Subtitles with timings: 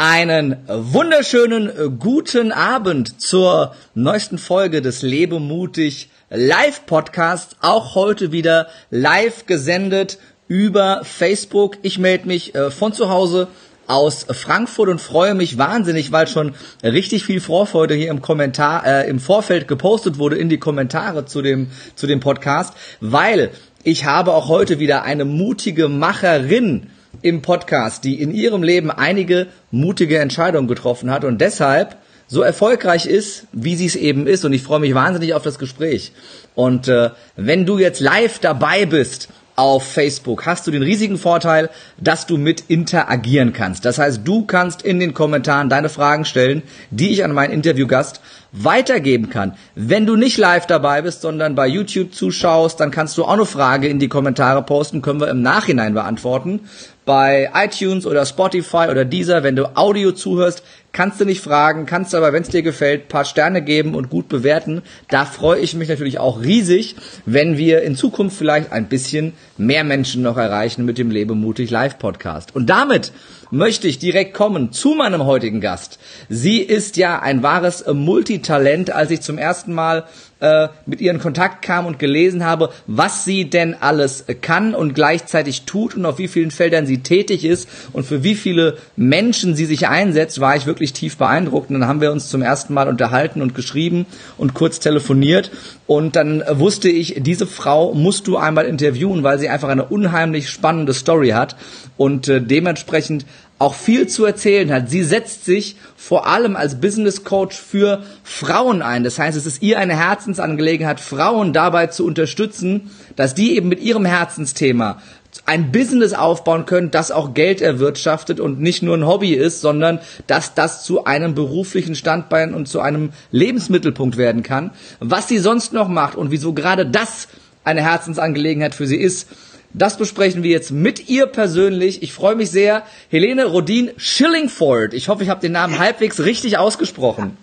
[0.00, 7.56] Einen wunderschönen äh, guten Abend zur neuesten Folge des Lebe mutig Live Podcasts.
[7.62, 11.78] Auch heute wieder live gesendet über Facebook.
[11.82, 13.48] Ich melde mich äh, von zu Hause
[13.88, 16.54] aus Frankfurt und freue mich wahnsinnig, weil schon
[16.84, 21.42] richtig viel Vorfreude hier im Kommentar, äh, im Vorfeld gepostet wurde in die Kommentare zu
[21.42, 23.50] dem, zu dem Podcast, weil
[23.82, 26.86] ich habe auch heute wieder eine mutige Macherin
[27.22, 31.96] im Podcast, die in ihrem Leben einige mutige Entscheidungen getroffen hat und deshalb
[32.26, 34.44] so erfolgreich ist, wie sie es eben ist.
[34.44, 36.12] Und ich freue mich wahnsinnig auf das Gespräch.
[36.54, 41.68] Und äh, wenn du jetzt live dabei bist auf Facebook hast du den riesigen Vorteil,
[42.00, 43.84] dass du mit interagieren kannst.
[43.84, 48.20] Das heißt, du kannst in den Kommentaren deine Fragen stellen, die ich an meinen Interviewgast
[48.52, 49.56] weitergeben kann.
[49.74, 53.46] Wenn du nicht live dabei bist, sondern bei YouTube zuschaust, dann kannst du auch eine
[53.46, 56.60] Frage in die Kommentare posten, können wir im Nachhinein beantworten.
[57.08, 60.62] Bei iTunes oder Spotify oder dieser, wenn du Audio zuhörst,
[60.98, 64.28] kannst du nicht fragen, kannst aber, wenn es dir gefällt, paar Sterne geben und gut
[64.28, 64.82] bewerten.
[65.08, 69.84] Da freue ich mich natürlich auch riesig, wenn wir in Zukunft vielleicht ein bisschen mehr
[69.84, 72.56] Menschen noch erreichen mit dem Lebemutig Live Podcast.
[72.56, 73.12] Und damit
[73.52, 76.00] möchte ich direkt kommen zu meinem heutigen Gast.
[76.28, 78.90] Sie ist ja ein wahres Multitalent.
[78.90, 80.04] Als ich zum ersten Mal
[80.40, 84.94] äh, mit ihr in Kontakt kam und gelesen habe, was sie denn alles kann und
[84.94, 89.56] gleichzeitig tut und auf wie vielen Feldern sie tätig ist und für wie viele Menschen
[89.56, 91.70] sie sich einsetzt, war ich wirklich tief beeindruckt.
[91.70, 95.50] Und dann haben wir uns zum ersten Mal unterhalten und geschrieben und kurz telefoniert.
[95.86, 100.50] Und dann wusste ich, diese Frau musst du einmal interviewen, weil sie einfach eine unheimlich
[100.50, 101.56] spannende Story hat
[101.96, 103.26] und äh, dementsprechend
[103.58, 104.88] auch viel zu erzählen hat.
[104.88, 109.02] Sie setzt sich vor allem als Business Coach für Frauen ein.
[109.02, 113.80] Das heißt, es ist ihr eine Herzensangelegenheit, Frauen dabei zu unterstützen, dass die eben mit
[113.80, 115.02] ihrem Herzensthema
[115.48, 119.98] ein Business aufbauen können, das auch Geld erwirtschaftet und nicht nur ein Hobby ist, sondern
[120.26, 124.72] dass das zu einem beruflichen Standbein und zu einem Lebensmittelpunkt werden kann.
[125.00, 127.28] Was sie sonst noch macht und wieso gerade das
[127.64, 129.28] eine Herzensangelegenheit für sie ist,
[129.72, 132.02] das besprechen wir jetzt mit ihr persönlich.
[132.02, 132.82] Ich freue mich sehr.
[133.08, 134.92] Helene Rodin Schillingford.
[134.92, 137.38] Ich hoffe, ich habe den Namen halbwegs richtig ausgesprochen.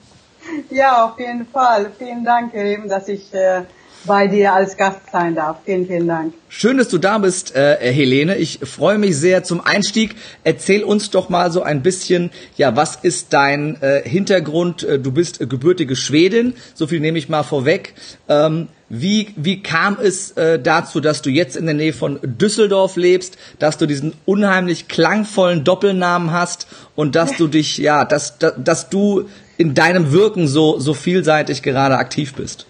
[0.69, 1.91] Ja, auf jeden Fall.
[1.97, 3.63] Vielen Dank, eben, dass ich äh,
[4.05, 5.57] bei dir als Gast sein darf.
[5.65, 6.33] Vielen, vielen Dank.
[6.47, 8.37] Schön, dass du da bist, äh, Helene.
[8.37, 10.15] Ich freue mich sehr zum Einstieg.
[10.43, 14.83] Erzähl uns doch mal so ein bisschen, ja, was ist dein äh, Hintergrund?
[14.83, 17.93] Äh, du bist äh, gebürtige Schwedin, so viel nehme ich mal vorweg.
[18.29, 22.97] Ähm, wie, wie kam es äh, dazu, dass du jetzt in der Nähe von Düsseldorf
[22.97, 28.53] lebst, dass du diesen unheimlich klangvollen Doppelnamen hast und dass du dich, ja, dass, dass,
[28.57, 29.27] dass du
[29.57, 32.67] in deinem Wirken so, so vielseitig gerade aktiv bist?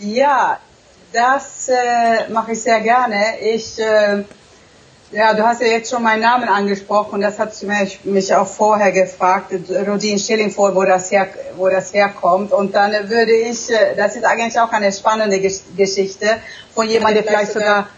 [0.00, 0.58] Ja,
[1.12, 3.38] das äh, mache ich sehr gerne.
[3.40, 4.24] Ich, äh,
[5.12, 7.20] ja, du hast ja jetzt schon meinen Namen angesprochen.
[7.20, 9.52] Das hat mich, mich auch vorher gefragt,
[9.86, 12.52] Rodin Schillingford, wo das her, wo das herkommt.
[12.52, 16.38] Und dann würde ich, äh, das ist eigentlich auch eine spannende Geschichte
[16.74, 17.88] von jemandem, der vielleicht sogar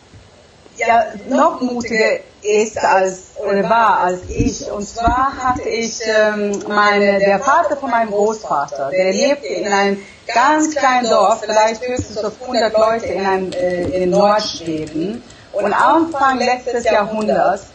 [0.77, 4.71] ja, noch mutiger ist als oder war als ich.
[4.71, 9.99] Und zwar hatte ich ähm, meine, der Vater von meinem Großvater, der lebte in einem
[10.33, 15.23] ganz kleinen Dorf, vielleicht höchstens so 100 Leute in, einem, äh, in Nordschweden.
[15.53, 17.67] Und Anfang letztes Jahrhunderts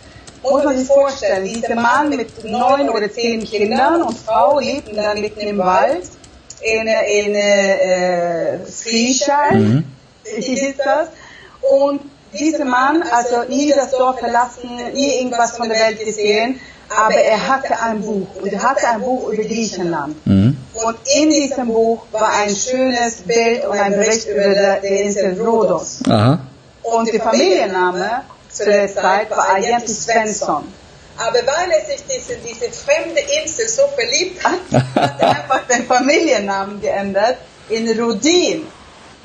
[0.44, 5.20] muss man sich vorstellen, dieser Mann mit neun oder zehn Kindern und Frau lebten dann
[5.20, 6.04] mitten im Wald
[6.62, 9.84] in, in äh, Friesheim, mhm.
[10.24, 11.10] hieß das.
[11.62, 12.02] Und
[12.34, 16.60] dieser Mann, also nie das Dorf verlassen, nie irgendwas von der Welt gesehen,
[16.90, 20.16] aber er hatte ein Buch und er hatte ein Buch über Griechenland.
[20.26, 20.58] Mhm.
[20.74, 26.00] Und in diesem Buch war ein schönes Bild und ein Bericht über die Insel Rhodos.
[26.08, 26.40] Aha.
[26.82, 30.64] Und der Familienname zu der Zeit war eigentlich Svensson.
[31.18, 34.60] Aber weil er sich diese, diese fremde Insel so verliebt hat,
[34.96, 38.66] hat er einfach den Familiennamen geändert in Rudin.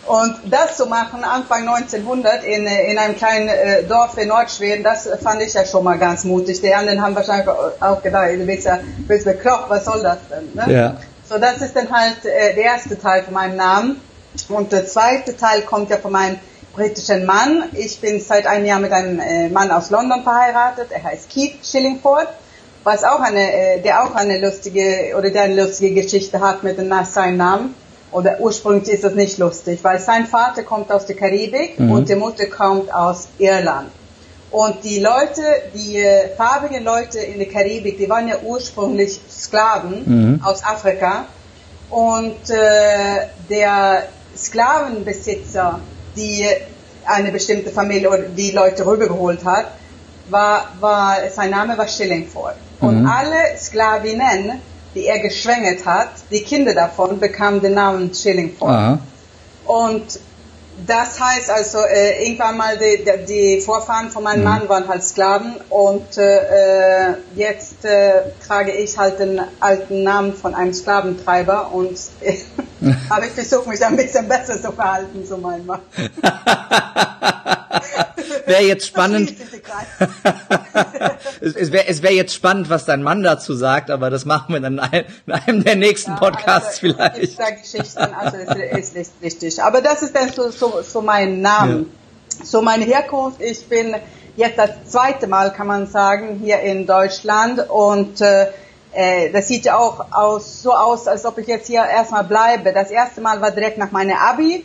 [0.07, 5.09] Und das zu machen Anfang 1900 in, in einem kleinen äh, Dorf in Nordschweden, das
[5.23, 6.61] fand ich ja schon mal ganz mutig.
[6.61, 10.51] Die anderen haben wahrscheinlich auch gedacht, du bist ja bist bekloppt, was soll das denn?
[10.53, 10.75] Ne?
[10.75, 10.97] Ja.
[11.27, 14.01] So, das ist dann halt äh, der erste Teil von meinem Namen.
[14.49, 16.39] Und der zweite Teil kommt ja von meinem
[16.75, 17.65] britischen Mann.
[17.73, 20.89] Ich bin seit einem Jahr mit einem äh, Mann aus London verheiratet.
[20.91, 22.29] Er heißt Keith Schillingford,
[22.83, 26.77] was auch eine, äh, der auch eine lustige oder der eine lustige Geschichte hat mit
[26.77, 27.75] dem, seinem Namen
[28.15, 31.91] oder ursprünglich ist das nicht lustig, weil sein Vater kommt aus der Karibik mhm.
[31.91, 33.91] und die Mutter kommt aus Irland.
[34.53, 35.43] Und die Leute,
[35.75, 40.45] die äh, farbigen Leute in der Karibik, die waren ja ursprünglich Sklaven mhm.
[40.45, 41.25] aus Afrika.
[41.91, 44.05] Und äh, der
[44.37, 45.81] Sklavenbesitzer,
[46.15, 46.47] die
[47.05, 49.67] eine bestimmte Familie oder die Leute rübergeholt hat,
[50.31, 52.55] war, war, sein Name war Schillingford.
[52.79, 53.09] Und mhm.
[53.09, 54.61] alle Sklavinnen,
[54.95, 58.99] die er geschwängert hat, die Kinder davon bekamen den Namen Schillingford.
[59.67, 60.21] Und
[60.87, 64.45] das heißt also, äh, irgendwann mal die, die Vorfahren von meinem mhm.
[64.45, 70.35] Mann waren halt Sklaven und äh, äh jetzt äh, trage ich halt den alten Namen
[70.35, 72.39] von einem Sklaventreiber und äh,
[73.11, 75.81] habe ich versucht, mich ein bisschen besser zu verhalten, so mein Mann.
[78.47, 79.35] wäre jetzt spannend.
[81.41, 84.55] es es wäre es wär jetzt spannend, was dein Mann dazu sagt, aber das machen
[84.55, 84.81] wir dann
[85.27, 87.39] in einem der nächsten ja, Podcasts also, vielleicht.
[87.63, 88.37] Geschichten, also
[88.77, 89.63] ist, ist richtig.
[89.63, 91.87] Aber das ist dann so, so, so mein Name.
[92.39, 92.45] Ja.
[92.45, 93.41] So meine Herkunft.
[93.41, 93.95] Ich bin
[94.37, 98.49] jetzt das zweite Mal, kann man sagen, hier in Deutschland und äh,
[98.93, 102.73] äh das sieht ja auch aus, so aus, als ob ich jetzt hier erstmal bleibe.
[102.73, 104.65] Das erste Mal war direkt nach meiner Abi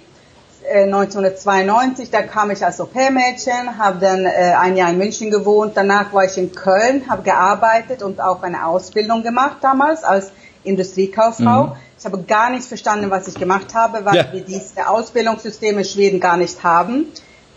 [0.67, 5.73] 1992, äh, da kam ich als Au-pair-Mädchen, habe dann äh, ein Jahr in München gewohnt,
[5.75, 10.31] danach war ich in Köln, habe gearbeitet und auch eine Ausbildung gemacht damals als
[10.63, 11.67] Industriekauffrau.
[11.67, 11.71] Mhm.
[11.97, 14.33] Ich habe gar nicht verstanden, was ich gemacht habe, weil ja.
[14.33, 17.07] wir diese Ausbildungssysteme in Schweden gar nicht haben.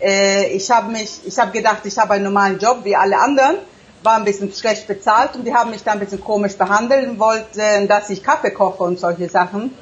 [0.01, 3.57] Äh, ich habe mich, ich habe gedacht, ich habe einen normalen Job wie alle anderen,
[4.01, 7.19] war ein bisschen schlecht bezahlt und die haben mich da ein bisschen komisch behandelt und
[7.19, 9.73] wollten, dass ich Kaffee koche und solche Sachen.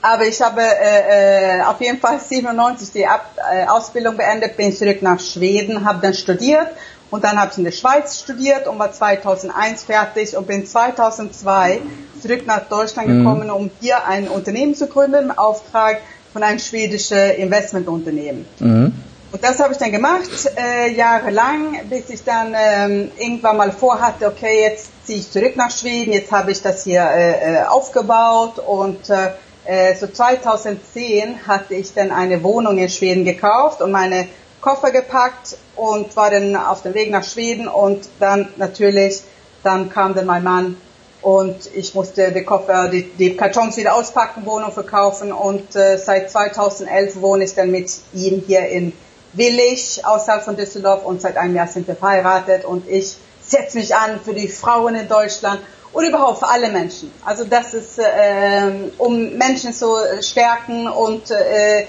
[0.00, 4.72] Aber ich habe äh, äh, auf jeden Fall 97 die Ab äh, Ausbildung beendet, bin
[4.72, 6.68] zurück nach Schweden, habe dann studiert
[7.10, 11.80] und dann habe ich in der Schweiz studiert und war 2001 fertig und bin 2002
[12.22, 13.18] zurück nach Deutschland mhm.
[13.18, 16.00] gekommen, um hier ein Unternehmen zu gründen im Auftrag
[16.32, 18.44] von einem schwedischen Investmentunternehmen.
[18.60, 18.92] Mhm.
[19.30, 24.26] Und das habe ich dann gemacht, äh, jahrelang, bis ich dann ähm, irgendwann mal vorhatte,
[24.26, 28.58] okay, jetzt ziehe ich zurück nach Schweden, jetzt habe ich das hier äh, äh aufgebaut
[28.58, 29.32] und äh,
[29.68, 34.26] äh, so 2010 hatte ich dann eine Wohnung in Schweden gekauft und meine
[34.62, 39.20] Koffer gepackt und war dann auf dem Weg nach Schweden und dann natürlich,
[39.62, 40.80] dann kam dann mein Mann
[41.20, 46.30] und ich musste die Koffer, die, die Kartons wieder auspacken, Wohnung verkaufen und äh, seit
[46.30, 48.94] 2011 wohne ich dann mit ihm hier in
[49.34, 53.94] Willig außerhalb von Düsseldorf und seit einem Jahr sind wir verheiratet und ich setze mich
[53.94, 55.60] an für die Frauen in Deutschland
[55.92, 57.12] oder überhaupt für alle Menschen.
[57.24, 61.86] Also das ist, äh, um Menschen zu stärken und äh,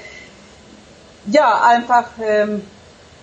[1.26, 2.44] ja, einfach äh,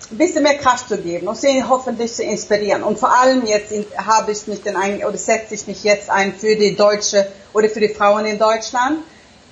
[0.09, 2.83] ein bisschen mehr Kraft zu geben und sie hoffentlich zu inspirieren.
[2.83, 6.33] Und vor allem jetzt habe ich mich dann ein, oder setze ich mich jetzt ein
[6.33, 8.99] für die Deutsche oder für die Frauen in Deutschland.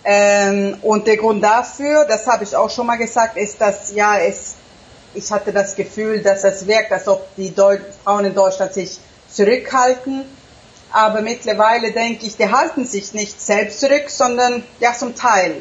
[0.03, 4.19] Ähm, und der Grund dafür, das habe ich auch schon mal gesagt, ist, dass ja,
[4.19, 4.53] es,
[5.15, 8.99] ich hatte das Gefühl, dass es wirkt, als ob die Deu Frauen in Deutschland sich
[9.27, 10.23] zurückhalten
[10.95, 15.55] aber mittlerweile denke ich, die halten sich nicht selbst zurück, sondern ja zum Teil.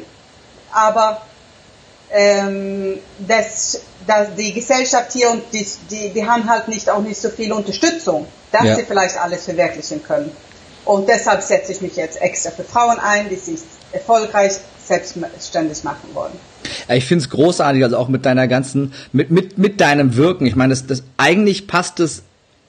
[0.71, 1.23] Aber
[2.13, 7.21] ähm, das, das, die Gesellschaft hier und die, die, die haben halt nicht auch nicht
[7.21, 8.77] so viel Unterstützung, dass ja.
[8.77, 10.31] sie vielleicht alles verwirklichen können.
[10.85, 13.59] Und deshalb setze ich mich jetzt extra für Frauen ein, die sich
[13.91, 14.53] erfolgreich
[14.87, 16.35] selbstständig machen wollen.
[16.89, 20.47] Ja, ich finde es großartig, also auch mit deiner ganzen, mit, mit, mit deinem Wirken.
[20.47, 22.23] Ich meine, das, das eigentlich passt es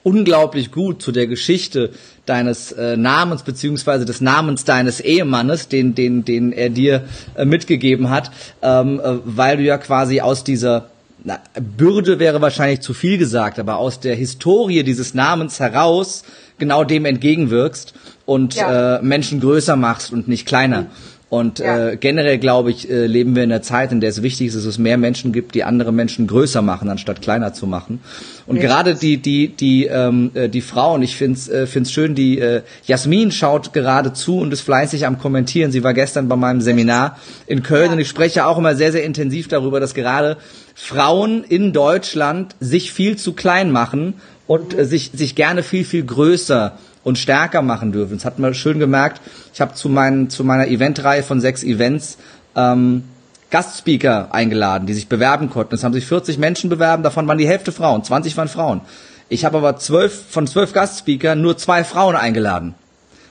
[0.06, 1.90] unglaublich gut zu der Geschichte
[2.26, 7.02] deines äh, Namens beziehungsweise des Namens deines Ehemannes, den den den er dir
[7.34, 8.30] äh, mitgegeben hat,
[8.62, 10.90] ähm, äh, weil du ja quasi aus dieser
[11.24, 11.40] na,
[11.76, 16.22] Bürde wäre wahrscheinlich zu viel gesagt, aber aus der Historie dieses Namens heraus
[16.56, 17.92] genau dem entgegenwirkst
[18.26, 18.98] und ja.
[18.98, 20.82] äh, Menschen größer machst und nicht kleiner.
[20.82, 20.86] Mhm.
[21.28, 21.88] Und ja.
[21.88, 24.56] äh, generell glaube ich, äh, leben wir in einer Zeit, in der es wichtig ist,
[24.56, 27.98] dass es mehr Menschen gibt, die andere Menschen größer machen, anstatt kleiner zu machen.
[28.46, 28.62] Und ja.
[28.62, 32.14] gerade die die die ähm, äh, die Frauen, ich find's äh, find's schön.
[32.14, 35.72] Die äh, Jasmin schaut gerade zu und ist fleißig am kommentieren.
[35.72, 37.18] Sie war gestern bei meinem Seminar
[37.48, 37.92] in Köln ja.
[37.94, 40.36] und ich spreche auch immer sehr sehr intensiv darüber, dass gerade
[40.76, 44.14] Frauen in Deutschland sich viel zu klein machen
[44.46, 48.16] und äh, sich sich gerne viel viel größer und stärker machen dürfen.
[48.16, 49.20] Das hat man schön gemerkt.
[49.54, 52.18] Ich habe zu, meinen, zu meiner Eventreihe von sechs Events
[52.56, 53.04] ähm,
[53.50, 55.76] Gastspeaker eingeladen, die sich bewerben konnten.
[55.76, 58.80] Es haben sich 40 Menschen bewerben, davon waren die Hälfte Frauen, 20 waren Frauen.
[59.28, 62.74] Ich habe aber zwölf, von zwölf Gastspeakern nur zwei Frauen eingeladen.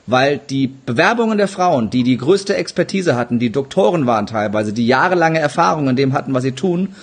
[0.06, 4.86] Weil die Bewerbungen der Frauen, die die größte Expertise hatten, die Doktoren waren teilweise, die
[4.86, 6.94] jahrelange Erfahrung in dem hatten, was sie tun,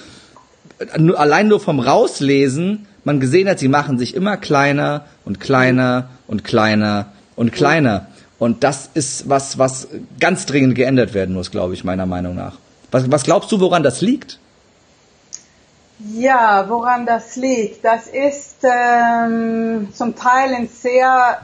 [1.16, 6.44] allein nur vom Rauslesen man gesehen hat, sie machen sich immer kleiner und kleiner und
[6.44, 8.08] kleiner und kleiner.
[8.40, 9.88] Und das ist was, was
[10.20, 12.58] ganz dringend geändert werden muss, glaube ich, meiner Meinung nach.
[12.90, 14.40] Was, was glaubst du, woran das liegt?
[16.16, 17.86] Ja, woran das liegt?
[17.86, 21.42] Das ist ähm, zum Teil ein sehr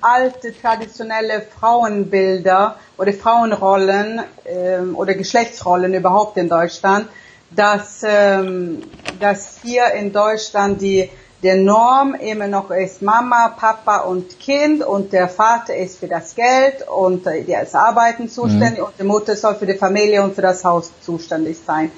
[0.00, 7.08] alte traditionelle Frauenbilder oder Frauenrollen ähm, oder Geschlechtsrollen überhaupt in Deutschland,
[7.50, 8.84] dass, ähm,
[9.18, 11.10] dass hier in Deutschland die
[11.44, 16.34] der Norm immer noch ist Mama, Papa und Kind und der Vater ist für das
[16.34, 18.86] Geld und äh, der ist Arbeiten zuständig mhm.
[18.86, 21.92] und die Mutter soll für die Familie und für das Haus zuständig sein.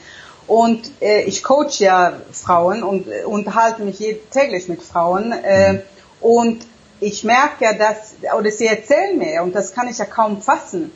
[0.49, 3.99] Und äh, ich coach ja Frauen und äh, unterhalte mich
[4.33, 5.83] täglich mit Frauen äh, mhm.
[6.21, 6.67] und
[6.99, 10.91] ich merke ja, dass, oder sie erzählen mir, und das kann ich ja kaum fassen,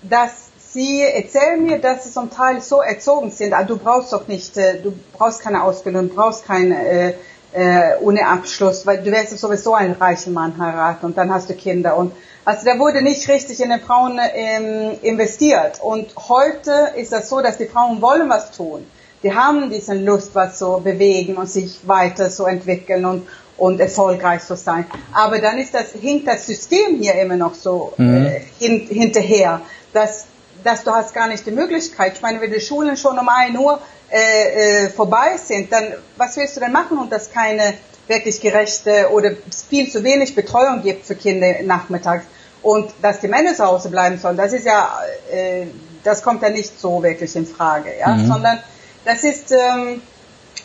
[0.00, 4.28] dass sie erzählen mir, dass sie zum Teil so erzogen sind, ah, du brauchst doch
[4.28, 7.14] nicht, äh, du brauchst keine Ausbildung, du brauchst keine
[7.54, 11.50] äh, äh, ohne Abschluss, weil du wirst sowieso einen reichen Mann heiraten und dann hast
[11.50, 12.12] du Kinder und
[12.44, 17.40] also da wurde nicht richtig in den Frauen ähm, investiert und heute ist das so,
[17.40, 18.86] dass die Frauen wollen was tun.
[19.22, 24.42] Die haben diese Lust, was so bewegen und sich weiter so entwickeln und und erfolgreich
[24.42, 24.86] zu sein.
[25.12, 28.26] Aber dann ist das, hinkt das System hier immer noch so mhm.
[28.26, 29.60] äh, hin, hinterher,
[29.92, 30.26] dass,
[30.64, 32.14] dass du hast gar nicht die Möglichkeit.
[32.14, 33.78] Ich meine, wenn die Schulen schon um ein Uhr
[34.12, 36.98] äh, äh, vorbei sind, dann was willst du denn machen?
[36.98, 37.74] Und das keine
[38.06, 39.32] wirklich gerechte oder
[39.68, 42.24] viel zu wenig Betreuung gibt für Kinder nachmittags.
[42.62, 44.98] Und dass die Männer zu Hause bleiben sollen, das ist ja,
[45.32, 45.66] äh,
[46.04, 48.28] das kommt ja nicht so wirklich in Frage, ja, mhm.
[48.28, 48.58] sondern
[49.04, 50.02] das ist, ähm,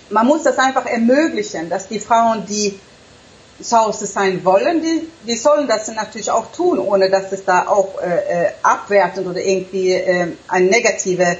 [0.09, 2.79] man muss das einfach ermöglichen, dass die Frauen, die
[3.61, 7.67] zu Hause sein wollen, die, die sollen das natürlich auch tun, ohne dass es da
[7.67, 11.37] auch äh, äh abwertend oder irgendwie äh, eine negative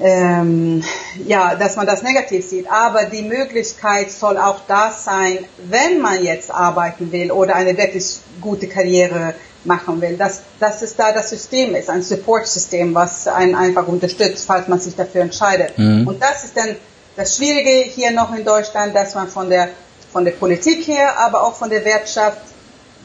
[0.00, 0.82] ähm,
[1.26, 2.70] ja, dass man das negativ sieht.
[2.70, 8.18] Aber die Möglichkeit soll auch da sein, wenn man jetzt arbeiten will oder eine wirklich
[8.40, 9.34] gute Karriere
[9.64, 14.44] machen will, dass, dass es da das System ist, ein Support-System, was einen einfach unterstützt,
[14.46, 15.78] falls man sich dafür entscheidet.
[15.78, 16.06] Mhm.
[16.06, 16.76] Und das ist dann
[17.16, 19.68] das Schwierige hier noch in Deutschland, dass man von der,
[20.12, 22.42] von der Politik her, aber auch von der Wirtschaft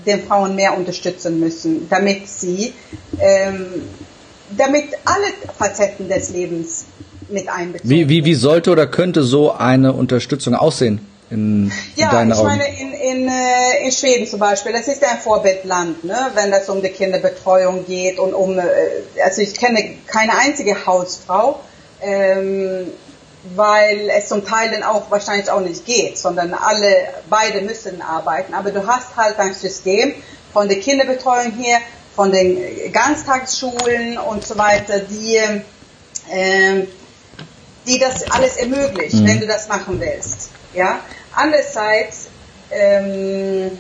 [0.06, 2.74] den Frauen mehr unterstützen müssen, damit sie
[3.20, 3.84] ähm,
[4.58, 5.28] damit alle
[5.58, 6.86] Facetten des Lebens
[7.30, 11.06] mit einbezogen wie, wie, wie sollte oder könnte so eine Unterstützung aussehen?
[11.30, 15.20] In, ja, in ich meine, in, in, äh, in Schweden zum Beispiel, das ist ein
[15.20, 18.64] Vorbildland, ne, wenn das um die Kinderbetreuung geht und um, äh,
[19.24, 21.60] also ich kenne keine einzige Hausfrau,
[22.02, 22.88] ähm,
[23.56, 26.96] weil es zum Teil dann auch wahrscheinlich auch nicht geht, sondern alle,
[27.30, 30.16] beide müssen arbeiten, aber du hast halt ein System
[30.52, 31.78] von der Kinderbetreuung hier,
[32.16, 35.38] von den Ganztagsschulen und so weiter, die,
[36.32, 36.86] äh,
[37.88, 39.28] die das alles ermöglicht, mhm.
[39.28, 40.50] wenn du das machen willst.
[40.74, 41.00] Ja?
[41.34, 42.28] Andererseits
[42.72, 43.78] ähm,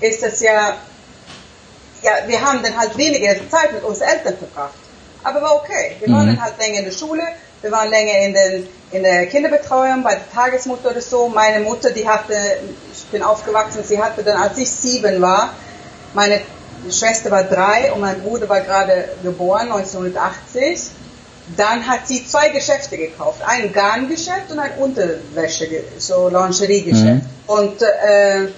[0.00, 0.76] ist es ja,
[2.02, 4.74] ja, wir haben dann halt weniger Zeit mit unseren Eltern verbracht.
[5.24, 5.96] Aber war okay.
[6.00, 6.36] Wir waren mhm.
[6.36, 7.22] dann halt länger in der Schule,
[7.60, 11.28] wir waren länger in, den, in der Kinderbetreuung, bei der Tagesmutter oder so.
[11.28, 12.34] Meine Mutter, die hatte,
[12.92, 15.54] ich bin aufgewachsen, sie hatte dann, als ich sieben war,
[16.12, 16.40] meine
[16.84, 20.90] die Schwester war drei und mein Bruder war gerade geboren, 1980.
[21.56, 23.40] Dann hat sie zwei Geschäfte gekauft.
[23.44, 27.04] Ein Garngeschäft und ein Unterwäsche, so Lingeriegeschäft.
[27.04, 27.22] Mhm.
[27.46, 28.48] Und, äh,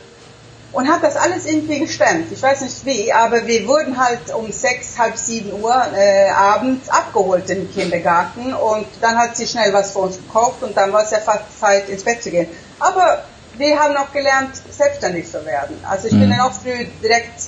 [0.73, 2.31] und hat das alles irgendwie gestemmt.
[2.31, 6.89] Ich weiß nicht wie, aber wir wurden halt um sechs, halb sieben Uhr äh, abends
[6.89, 11.05] abgeholt im Kindergarten und dann hat sie schnell was für uns gekauft und dann war
[11.05, 12.49] es ja fast Zeit ins Bett zu gehen.
[12.81, 13.25] Aber
[13.57, 15.77] wir haben auch gelernt, selbstständig zu werden.
[15.89, 16.21] Also ich mhm.
[16.21, 17.41] bin dann auch früh direkt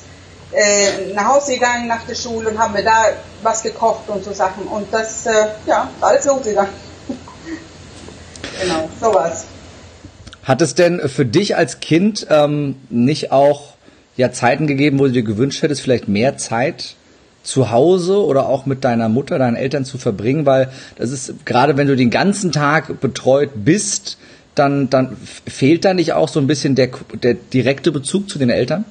[0.53, 3.07] äh, nach Hause gegangen nach der Schule und haben mir da
[3.43, 4.65] was gekocht und so Sachen.
[4.65, 5.33] Und das, äh,
[5.67, 6.73] ja, alles losgegangen.
[8.61, 9.47] genau, sowas.
[10.45, 13.75] Hat es denn für dich als Kind ähm, nicht auch
[14.17, 16.95] ja, Zeiten gegeben, wo du dir gewünscht hättest, vielleicht mehr Zeit
[17.43, 20.47] zu Hause oder auch mit deiner Mutter, deinen Eltern zu verbringen?
[20.47, 24.19] Weil das ist, gerade wenn du den ganzen Tag betreut bist,
[24.55, 26.91] dann, dann fehlt da nicht auch so ein bisschen der,
[27.23, 28.85] der direkte Bezug zu den Eltern?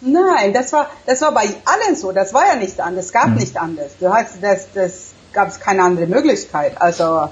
[0.00, 2.12] Nein, das war, das war bei allen so.
[2.12, 3.06] Das war ja nicht anders.
[3.06, 3.36] Es gab mhm.
[3.36, 3.92] nicht anders.
[4.00, 6.80] Du hast, das, das gab es keine andere Möglichkeit.
[6.80, 7.28] Also,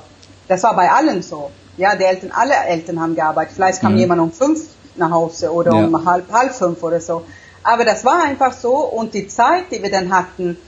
[0.49, 1.51] das war bei allen so.
[1.77, 3.55] Ja, die Eltern, alle Eltern haben gearbeitet.
[3.55, 3.99] Vielleicht kam mhm.
[3.99, 4.61] jemand um fünf
[4.97, 5.85] nach Hause oder ja.
[5.87, 7.25] um halb, halb fünf oder so.
[7.63, 8.77] Aber das war einfach so.
[8.77, 10.59] Und die Zeit, die wir dann hatten,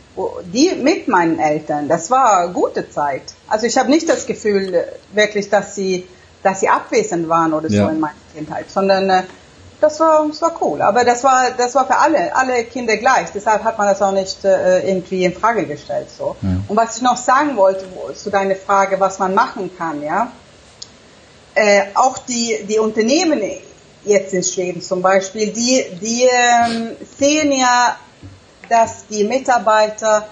[0.52, 3.22] die mit meinen Eltern, das war gute Zeit.
[3.48, 6.06] Also ich habe nicht das Gefühl wirklich, dass sie,
[6.42, 7.84] dass sie abwesend waren oder ja.
[7.84, 9.22] so in meiner Kindheit, sondern äh,
[9.80, 10.82] das war, das war cool.
[10.82, 13.30] Aber das war, das war für alle, alle Kinder gleich.
[13.34, 16.08] Deshalb hat man das auch nicht äh, irgendwie in Frage gestellt.
[16.16, 16.36] So.
[16.42, 16.48] Ja.
[16.68, 20.30] Und was ich noch sagen wollte zu deiner Frage, was man machen kann, ja,
[21.54, 23.40] äh, auch die, die Unternehmen
[24.04, 27.96] jetzt in Schweden zum Beispiel, die, die ähm, sehen ja,
[28.68, 30.26] dass die Mitarbeiter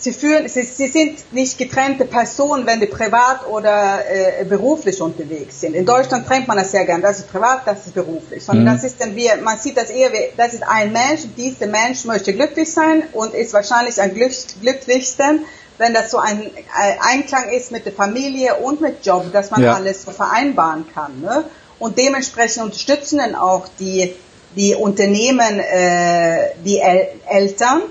[0.00, 5.60] Sie, fühlen, sie, sie sind nicht getrennte Personen, wenn sie privat oder äh, beruflich unterwegs
[5.60, 5.74] sind.
[5.74, 7.02] In Deutschland trennt man das sehr gern.
[7.02, 8.44] Das ist privat, das ist beruflich.
[8.44, 8.76] Sondern mhm.
[8.76, 12.04] das ist dann wie, man sieht das eher wie, das ist ein Mensch, dieser Mensch
[12.04, 15.44] möchte glücklich sein und ist wahrscheinlich am glück, glücklichsten,
[15.78, 19.62] wenn das so ein, ein Einklang ist mit der Familie und mit Job, dass man
[19.62, 19.74] ja.
[19.74, 21.20] alles so vereinbaren kann.
[21.20, 21.44] Ne?
[21.80, 24.14] und dementsprechend unterstützen dann auch die,
[24.54, 27.82] die Unternehmen äh, die El Eltern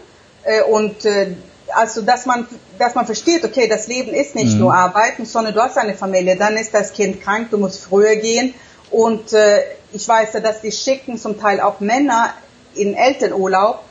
[0.44, 1.32] äh, und äh,
[1.76, 2.48] also dass man
[2.78, 4.60] dass man versteht, okay, das Leben ist nicht mhm.
[4.60, 8.16] nur arbeiten, sondern du hast eine Familie, dann ist das Kind krank, du musst früher
[8.16, 8.54] gehen
[8.92, 9.62] und äh,
[9.92, 12.34] ich weiß ja, dass die schicken zum Teil auch Männer
[12.76, 13.84] in Elternurlaub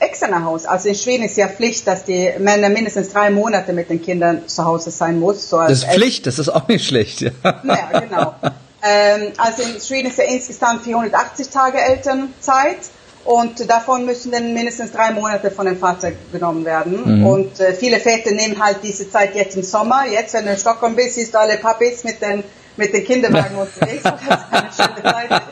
[0.00, 0.68] extra nach Hause.
[0.68, 4.48] Also in Schweden ist ja Pflicht, dass die Männer mindestens drei Monate mit den Kindern
[4.48, 5.48] zu Hause sein muss.
[5.48, 7.20] So das ist Pflicht, das ist auch nicht schlecht.
[7.20, 8.34] Ja, ja genau.
[8.82, 12.78] ähm, also in Schweden ist ja insgesamt 480 Tage Elternzeit
[13.24, 17.20] und davon müssen dann mindestens drei Monate von dem Vater genommen werden.
[17.20, 17.26] Mhm.
[17.26, 20.04] Und äh, viele Väter nehmen halt diese Zeit jetzt im Sommer.
[20.06, 22.44] Jetzt, wenn du in Stockholm bist, siehst du alle Papis mit den,
[22.76, 24.02] mit den Kinderwagen unterwegs.
[24.02, 25.42] Das ist eine schöne Zeit.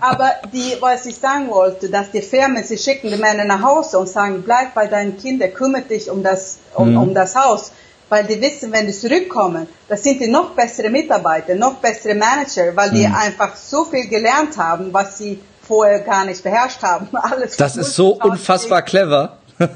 [0.00, 3.98] Aber die, was ich sagen wollte, dass die Firmen, sie schicken die Männer nach Hause
[3.98, 6.98] und sagen, bleib bei deinen Kindern, kümmere dich um das, um, mhm.
[6.98, 7.72] um das Haus.
[8.08, 12.74] Weil die wissen, wenn die zurückkommen, das sind die noch bessere Mitarbeiter, noch bessere Manager,
[12.74, 13.14] weil die mhm.
[13.14, 15.38] einfach so viel gelernt haben, was sie
[15.72, 17.08] vorher gar nicht beherrscht haben.
[17.16, 19.38] Alles das ist so unfassbar clever.
[19.58, 19.68] ja,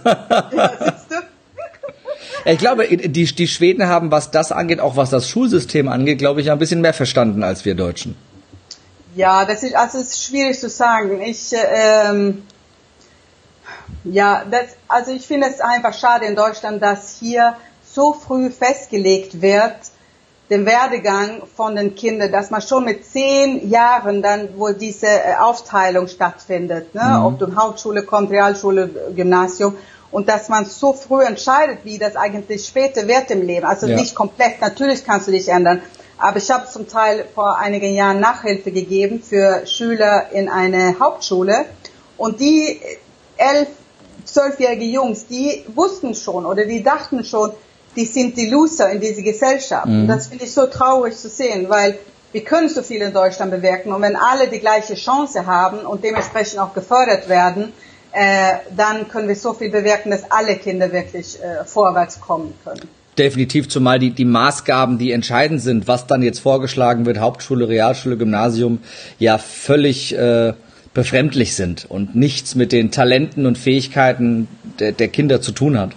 [2.44, 6.42] ich glaube, die, die Schweden haben, was das angeht, auch was das Schulsystem angeht, glaube
[6.42, 8.14] ich, ein bisschen mehr verstanden als wir Deutschen.
[9.14, 11.22] Ja, das ist, also es ist schwierig zu sagen.
[11.22, 12.42] Ich, ähm,
[14.04, 17.56] ja, das, also ich finde es einfach schade in Deutschland, dass hier
[17.90, 19.76] so früh festgelegt wird,
[20.50, 25.34] den Werdegang von den Kindern, dass man schon mit zehn Jahren dann, wo diese äh,
[25.40, 27.24] Aufteilung stattfindet, ne, mhm.
[27.24, 29.76] ob du Hauptschule kommt, Realschule, Gymnasium,
[30.12, 33.66] und dass man so früh entscheidet, wie das eigentlich später wird im Leben.
[33.66, 33.96] Also ja.
[33.96, 35.82] nicht komplett, natürlich kannst du dich ändern,
[36.18, 41.66] aber ich habe zum Teil vor einigen Jahren Nachhilfe gegeben für Schüler in einer Hauptschule.
[42.16, 42.80] Und die
[43.36, 43.68] elf,
[44.24, 47.52] zwölfjährige Jungs, die wussten schon oder die dachten schon,
[47.96, 49.86] die sind die Loser in dieser Gesellschaft.
[49.86, 50.02] Mhm.
[50.02, 51.98] Und das finde ich so traurig zu sehen, weil
[52.32, 53.92] wir können so viel in Deutschland bewirken.
[53.92, 57.72] Und wenn alle die gleiche Chance haben und dementsprechend auch gefördert werden,
[58.12, 62.82] äh, dann können wir so viel bewirken, dass alle Kinder wirklich äh, vorwärts kommen können.
[63.18, 68.18] Definitiv, zumal die, die Maßgaben, die entscheidend sind, was dann jetzt vorgeschlagen wird, Hauptschule, Realschule,
[68.18, 68.80] Gymnasium,
[69.18, 70.52] ja völlig äh,
[70.92, 75.92] befremdlich sind und nichts mit den Talenten und Fähigkeiten der, der Kinder zu tun hat.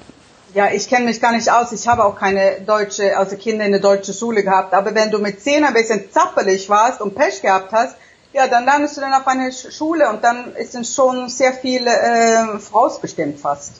[0.53, 1.71] Ja, ich kenne mich gar nicht aus.
[1.71, 4.73] Ich habe auch keine deutsche, also Kinder in der deutschen Schule gehabt.
[4.73, 7.95] Aber wenn du mit zehn ein bisschen zappelig warst und Pech gehabt hast,
[8.33, 11.87] ja, dann landest du dann auf eine Schule und dann ist dann schon sehr viel
[11.87, 13.73] äh, vorausbestimmt fast.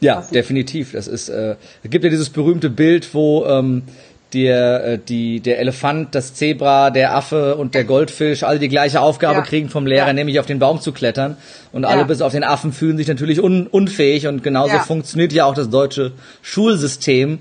[0.00, 0.92] Ja, definitiv.
[0.92, 1.54] Das ist, äh,
[1.84, 3.84] es gibt ja dieses berühmte Bild, wo ähm,
[4.32, 9.00] der, äh, die, der Elefant, das Zebra, der Affe und der Goldfisch alle die gleiche
[9.00, 9.44] Aufgabe ja.
[9.44, 10.12] kriegen vom Lehrer, ja.
[10.12, 11.36] nämlich auf den Baum zu klettern.
[11.72, 12.06] Und alle ja.
[12.06, 15.70] bis auf den Affen fühlen sich natürlich un, unfähig und genauso funktioniert ja auch das
[15.70, 17.40] deutsche Schulsystem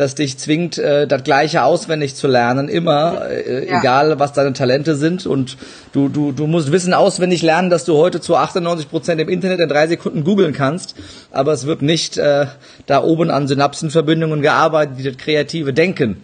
[0.00, 4.96] das dich zwingt, äh, das Gleiche auswendig zu lernen, immer, äh, egal was deine Talente
[4.96, 5.26] sind.
[5.26, 5.58] Und
[5.92, 9.60] du, du, du musst Wissen auswendig lernen, dass du heute zu 98 Prozent im Internet
[9.60, 10.94] in drei Sekunden googeln kannst.
[11.32, 12.46] Aber es wird nicht äh,
[12.86, 16.22] da oben an Synapsenverbindungen gearbeitet, die das kreative Denken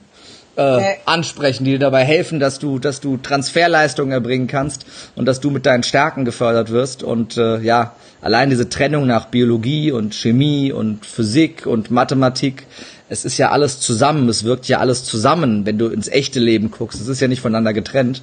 [0.56, 5.40] äh, ansprechen, die dir dabei helfen, dass du, dass du Transferleistungen erbringen kannst und dass
[5.40, 7.02] du mit deinen Stärken gefördert wirst.
[7.02, 12.66] Und äh, ja, allein diese Trennung nach Biologie und Chemie und Physik und Mathematik,
[13.08, 16.70] es ist ja alles zusammen, es wirkt ja alles zusammen, wenn du ins echte Leben
[16.70, 17.00] guckst.
[17.00, 18.22] Es ist ja nicht voneinander getrennt.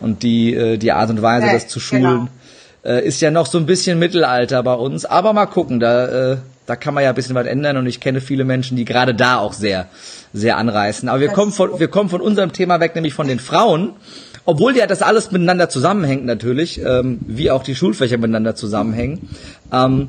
[0.00, 2.28] Und die, äh, die Art und Weise, das zu schulen,
[2.82, 2.96] genau.
[2.96, 5.04] äh, ist ja noch so ein bisschen Mittelalter bei uns.
[5.04, 8.00] Aber mal gucken, da, äh, da kann man ja ein bisschen was ändern und ich
[8.00, 9.88] kenne viele Menschen, die gerade da auch sehr,
[10.32, 11.08] sehr anreißen.
[11.08, 13.90] Aber wir kommen von, wir kommen von unserem Thema weg, nämlich von den Frauen.
[14.44, 19.30] Obwohl ja das alles miteinander zusammenhängt natürlich, ähm, wie auch die Schulfächer miteinander zusammenhängen.
[19.72, 20.08] Ähm,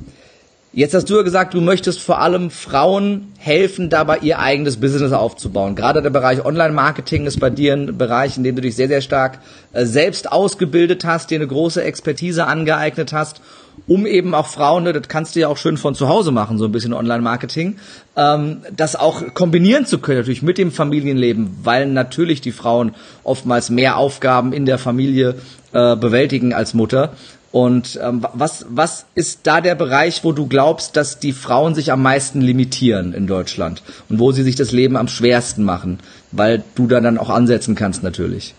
[0.75, 5.11] Jetzt hast du ja gesagt, du möchtest vor allem Frauen helfen, dabei ihr eigenes Business
[5.11, 5.75] aufzubauen.
[5.75, 9.01] Gerade der Bereich Online-Marketing ist bei dir ein Bereich, in dem du dich sehr, sehr
[9.01, 9.37] stark
[9.73, 13.39] äh, selbst ausgebildet hast, dir eine große Expertise angeeignet hast,
[13.87, 16.57] um eben auch Frauen, ne, das kannst du ja auch schön von zu Hause machen,
[16.57, 17.77] so ein bisschen Online-Marketing,
[18.15, 23.69] ähm, das auch kombinieren zu können, natürlich mit dem Familienleben, weil natürlich die Frauen oftmals
[23.69, 25.35] mehr Aufgaben in der Familie
[25.73, 27.13] äh, bewältigen als Mutter.
[27.51, 31.91] Und ähm, was, was ist da der Bereich, wo du glaubst, dass die Frauen sich
[31.91, 35.99] am meisten limitieren in Deutschland und wo sie sich das Leben am schwersten machen,
[36.31, 38.55] weil du da dann auch ansetzen kannst natürlich?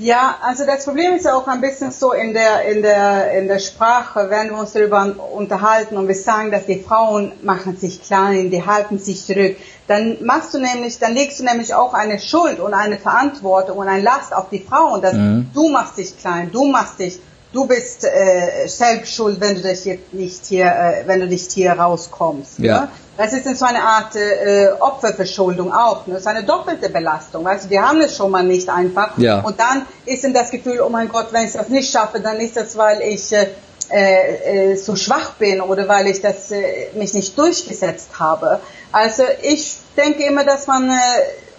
[0.00, 3.48] Ja, also das Problem ist ja auch ein bisschen so in der, in der, in
[3.48, 8.02] der Sprache, wenn wir uns darüber unterhalten und wir sagen, dass die Frauen machen sich
[8.02, 9.56] klein, die halten sich zurück,
[9.88, 13.88] dann machst du nämlich, dann legst du nämlich auch eine Schuld und eine Verantwortung und
[13.88, 15.50] eine Last auf die Frauen, dass mhm.
[15.52, 17.18] du machst dich klein, du machst dich
[17.52, 21.50] du bist äh, selbst schuld, wenn du dich jetzt nicht hier, äh, wenn du nicht
[21.50, 22.58] hier rauskommst.
[22.58, 22.82] Ja.
[22.82, 22.88] Ne?
[23.18, 26.20] Das ist dann so eine Art äh, Opferverschuldung auch, ne?
[26.20, 27.44] so eine doppelte Belastung.
[27.44, 29.18] Weißt du, die haben es schon mal nicht einfach.
[29.18, 29.40] Ja.
[29.40, 32.38] Und dann ist dann das Gefühl, oh mein Gott, wenn ich das nicht schaffe, dann
[32.38, 33.46] ist das, weil ich äh,
[33.90, 38.60] äh, so schwach bin oder weil ich das äh, mich nicht durchgesetzt habe.
[38.92, 40.94] Also ich denke immer, dass man äh,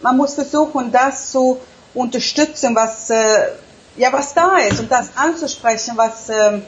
[0.01, 1.59] man muss versuchen, das zu
[1.93, 3.15] unterstützen, was äh,
[3.97, 6.61] ja was da ist und das anzusprechen, was äh,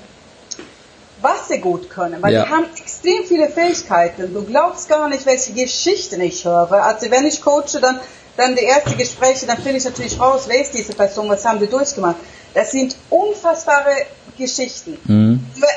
[1.22, 2.46] was sie gut können, weil Ja.
[2.46, 4.34] die haben extrem viele Fähigkeiten.
[4.34, 6.72] Du glaubst gar nicht, welche Geschichten ich höre.
[6.72, 8.00] Also wenn ich coache, dann
[8.38, 11.60] dann die ersten Gespräche, dann finde ich natürlich raus, wer ist diese Person, was haben
[11.60, 12.16] die durchgemacht.
[12.54, 13.94] Das sind unfassbare
[14.38, 14.98] Geschichten.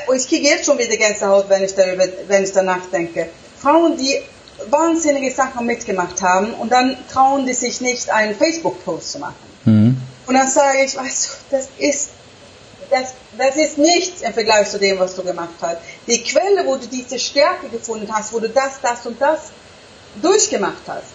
[0.07, 3.27] Und ich kriege jetzt schon wieder Gänsehaut, wenn ich darüber, wenn ich danach denke.
[3.61, 4.15] Frauen, die
[4.69, 9.35] wahnsinnige Sachen mitgemacht haben und dann trauen die sich nicht, einen Facebook-Post zu machen.
[10.27, 12.09] Und dann sage ich, weißt du, das ist,
[12.89, 15.77] das, das ist nichts im Vergleich zu dem, was du gemacht hast.
[16.07, 19.51] Die Quelle, wo du diese Stärke gefunden hast, wo du das, das und das
[20.21, 21.07] durchgemacht hast,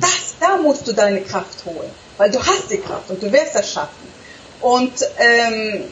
[0.00, 3.54] das, da musst du deine Kraft holen, weil du hast die Kraft und du wirst
[3.54, 4.08] das schaffen.
[4.60, 5.84] Und ähm,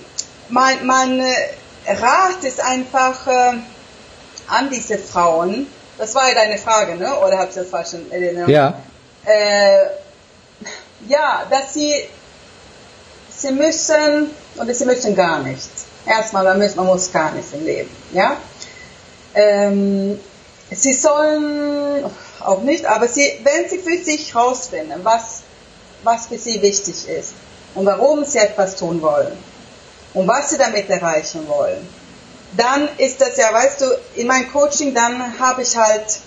[0.48, 1.34] mein, mein äh,
[1.86, 3.52] Rat ist einfach äh,
[4.48, 5.68] an diese Frauen,
[5.98, 7.14] das war ja deine Frage, ne?
[7.20, 8.50] oder habe ich das falsch in Erinnerung?
[8.50, 8.74] Ja.
[9.24, 9.86] äh,
[11.08, 11.94] ja, dass sie,
[13.30, 15.68] sie müssen, oder sie müssen gar nicht.
[16.06, 18.36] Erstmal, man muss, man muss gar nicht im Leben, ja.
[19.34, 20.18] Ähm,
[20.70, 22.04] sie sollen
[22.40, 25.42] auch nicht, aber sie, wenn sie für sich herausfinden, was,
[26.02, 27.32] was für sie wichtig ist
[27.74, 29.36] und warum sie etwas tun wollen
[30.14, 31.86] und was sie damit erreichen wollen,
[32.56, 36.20] dann ist das ja, weißt du, in meinem Coaching, dann habe ich halt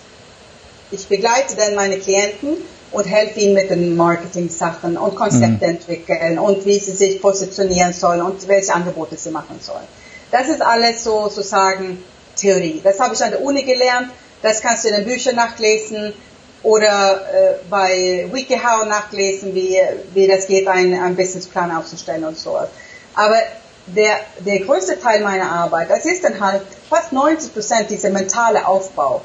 [0.91, 2.57] ich begleite dann meine Klienten
[2.91, 8.21] und helfe ihnen mit den Marketing-Sachen und Konzepte entwickeln und wie sie sich positionieren sollen
[8.21, 9.85] und welche Angebote sie machen sollen.
[10.31, 12.03] Das ist alles so sozusagen
[12.35, 12.81] Theorie.
[12.83, 14.09] Das habe ich an der Uni gelernt.
[14.41, 16.13] Das kannst du in den Büchern nachlesen
[16.63, 19.77] oder äh, bei WikiHow nachlesen, wie,
[20.13, 22.57] wie das geht, einen, einen Businessplan aufzustellen und so.
[23.15, 23.35] Aber
[23.87, 28.65] der, der größte Teil meiner Arbeit, das ist dann halt fast 90 Prozent dieser mentale
[28.65, 29.21] Aufbau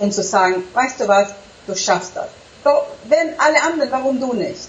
[0.00, 1.28] um zu sagen, weißt du was,
[1.66, 2.28] du schaffst das.
[2.64, 2.70] So,
[3.08, 4.68] wenn alle anderen, warum du nicht?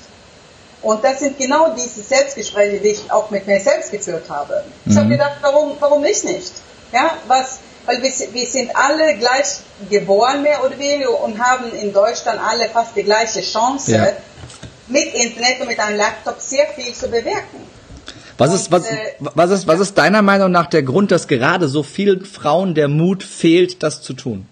[0.81, 4.63] Und das sind genau diese Selbstgespräche, die ich auch mit mir selbst geführt habe.
[4.85, 6.53] Ich habe gedacht, warum, warum ich nicht?
[6.91, 11.93] Ja, was, weil wir, wir sind alle gleich geboren, mehr oder weniger, und haben in
[11.93, 14.07] Deutschland alle fast die gleiche Chance, Ja.
[14.87, 17.69] mit Internet und mit einem Laptop sehr viel zu bewirken.
[18.37, 21.67] Was ist, was, äh, was ist, was ist deiner Meinung nach der Grund, dass gerade
[21.67, 24.47] so vielen Frauen der Mut fehlt, das zu tun?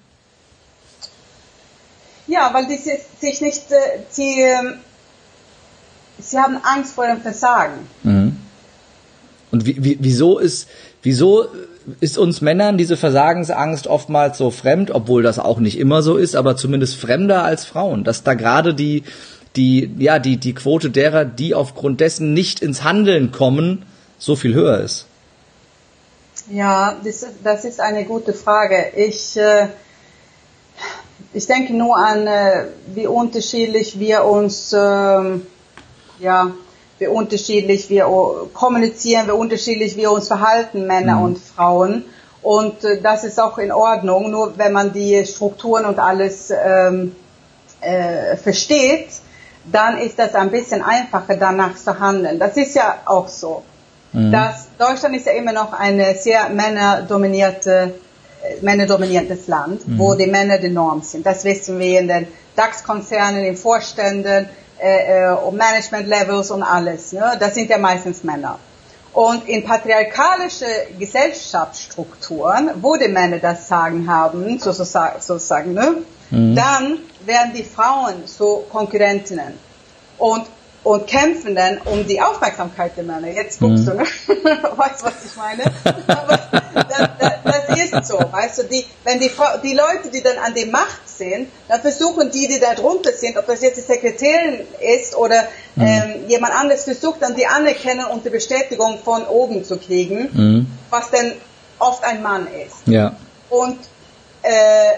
[2.30, 3.76] Ja, weil die si- sich nicht, äh,
[4.10, 4.76] sie, ähm,
[6.20, 7.74] sie haben Angst vor dem Versagen.
[9.52, 10.68] Und wie, wie, wieso ist,
[11.02, 11.48] wieso
[12.02, 16.36] ist uns Männern diese Versagensangst oftmals so fremd, obwohl das auch nicht immer so ist,
[16.36, 19.04] aber zumindest fremder als Frauen, dass da gerade die,
[19.56, 23.86] die, ja, die, die Quote derer, die aufgrund dessen nicht ins Handeln kommen,
[24.20, 25.08] so viel höher ist.
[26.52, 28.92] Ja, das, ist- das ist eine gute Frage.
[28.96, 29.68] Ich, äh,
[31.34, 35.46] ich denke nur an, äh, wie unterschiedlich wir uns, ähm,
[36.20, 36.52] ja,
[36.98, 38.08] wie unterschiedlich wir
[38.54, 42.06] kommunizieren, wie unterschiedlich wir uns verhalten, Männer und Frauen.
[42.42, 47.16] Und äh, das ist auch in Ordnung, nur wenn man die Strukturen und alles ähm,
[47.82, 49.10] äh, versteht,
[49.72, 52.40] dann ist das ein bisschen einfacher, danach zu handeln.
[52.40, 53.64] Das ist ja auch so.
[54.12, 57.94] Das, Deutschland ist ja immer noch ein sehr männerdominierte,
[58.62, 61.26] männerdominiertes Land, wo die Männer die Norm sind.
[61.26, 64.48] Das wissen wir in den DAX-Konzernen, in Vorständen,
[64.82, 67.12] äh, äh, und Management-Levels und alles.
[67.12, 67.38] Ne?
[67.40, 68.60] Das sind ja meistens Männer.
[69.12, 70.66] Und in patriarchalische
[70.98, 75.98] Gesellschaftsstrukturen, wo die Männer das Sagen haben, sozusagen, sozusagen ne?
[76.32, 79.54] dann werden die Frauen so Konkurrentinnen
[80.18, 80.46] und,
[80.84, 83.28] und kämpfen dann um die Aufmerksamkeit der Männer.
[83.28, 84.04] Jetzt guckst du, ne?
[84.28, 85.64] weißt was ich meine?
[86.08, 86.40] Aber
[86.74, 89.30] das, das, das ist so, weißt du, die, wenn die,
[89.64, 93.38] die Leute, die dann an der Macht sind, dann versuchen die, die da drunter sind,
[93.38, 94.62] ob das jetzt die Sekretärin
[94.98, 99.78] ist oder ähm, jemand anderes, versucht dann die Anerkennung und die Bestätigung von oben zu
[99.78, 101.34] kriegen, was denn
[101.78, 102.88] oft ein Mann ist.
[102.88, 103.16] Ja.
[103.50, 103.80] Und
[104.44, 104.98] äh,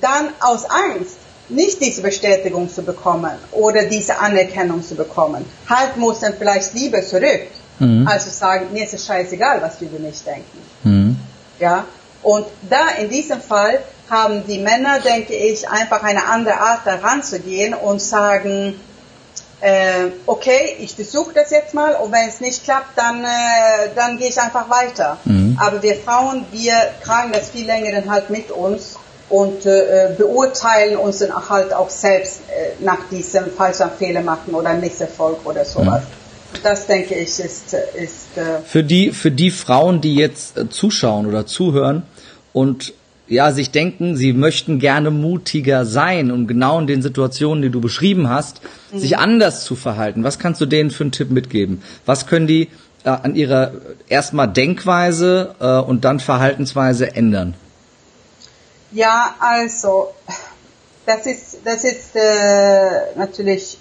[0.00, 1.16] dann aus Angst,
[1.48, 7.02] nicht diese Bestätigung zu bekommen oder diese Anerkennung zu bekommen, halt muss dann vielleicht lieber
[7.02, 7.46] zurück,
[8.06, 10.58] als zu sagen, mir ist es scheißegal, was die über mich denken.
[11.60, 11.84] Ja,
[12.22, 13.80] und da in diesem Fall
[14.10, 18.78] haben die Männer, denke ich, einfach eine andere Art daran zu gehen und sagen,
[19.60, 24.18] äh, okay, ich versuche das jetzt mal und wenn es nicht klappt, dann, äh, dann
[24.18, 25.18] gehe ich einfach weiter.
[25.24, 25.58] Mhm.
[25.60, 28.96] Aber wir Frauen, wir tragen das viel länger dann halt mit uns
[29.28, 34.74] und äh, beurteilen uns dann halt auch selbst äh, nach diesem falschen Fehler machen oder
[34.74, 36.02] Misserfolg oder sowas.
[36.02, 36.62] Mhm.
[36.62, 41.26] Das denke ich ist, ist äh für die für die Frauen, die jetzt äh, zuschauen
[41.26, 42.04] oder zuhören
[42.52, 42.94] und
[43.28, 47.80] ja, sich denken, sie möchten gerne mutiger sein, um genau in den Situationen, die du
[47.80, 48.98] beschrieben hast, mhm.
[48.98, 50.24] sich anders zu verhalten.
[50.24, 51.82] Was kannst du denen für einen Tipp mitgeben?
[52.06, 52.68] Was können die
[53.04, 53.72] äh, an ihrer
[54.08, 57.54] erstmal Denkweise äh, und dann Verhaltensweise ändern?
[58.90, 60.14] Ja, also
[61.06, 63.78] das ist das ist äh, natürlich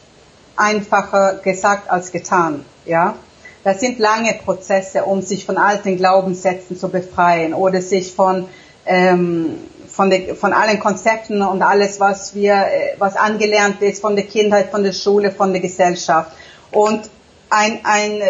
[0.55, 3.15] einfacher gesagt als getan, ja.
[3.63, 8.47] Das sind lange Prozesse, um sich von alten Glaubenssätzen zu befreien oder sich von
[8.85, 9.59] ähm,
[9.97, 14.25] von, der, von allen Konzepten und alles, was wir, äh, was angelernt ist von der
[14.25, 16.31] Kindheit, von der Schule, von der Gesellschaft.
[16.71, 17.09] Und
[17.49, 18.21] ein, ein,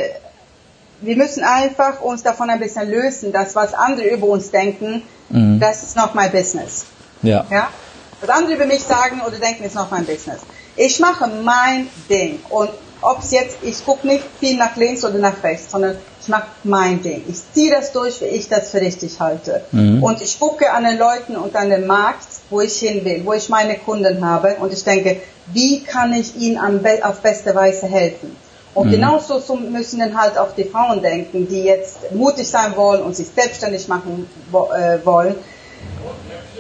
[1.02, 5.60] wir müssen einfach uns davon ein bisschen lösen, dass was andere über uns denken, mhm.
[5.60, 6.86] das ist noch mein Business.
[7.22, 7.46] Ja.
[7.50, 7.70] ja.
[8.22, 10.40] Was andere über mich sagen oder denken, ist noch mein Business.
[10.76, 12.70] Ich mache mein Ding und
[13.02, 16.48] ob es jetzt, ich gucke nicht viel nach links oder nach rechts, sondern ich mache
[16.64, 17.24] mein Ding.
[17.28, 19.62] Ich ziehe das durch, wie ich das für richtig halte.
[19.72, 20.02] Mhm.
[20.02, 23.34] Und ich gucke an den Leuten und an den Markt, wo ich hin will, wo
[23.34, 25.22] ich meine Kunden habe und ich denke,
[25.54, 26.58] wie kann ich ihnen
[27.04, 28.36] auf beste Weise helfen?
[28.74, 28.92] Und mhm.
[28.92, 33.16] genauso so müssen dann halt auch die Frauen denken, die jetzt mutig sein wollen und
[33.16, 35.36] sich selbstständig machen äh, wollen.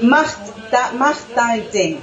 [0.02, 0.38] Macht,
[0.72, 2.02] da, macht dein Ding.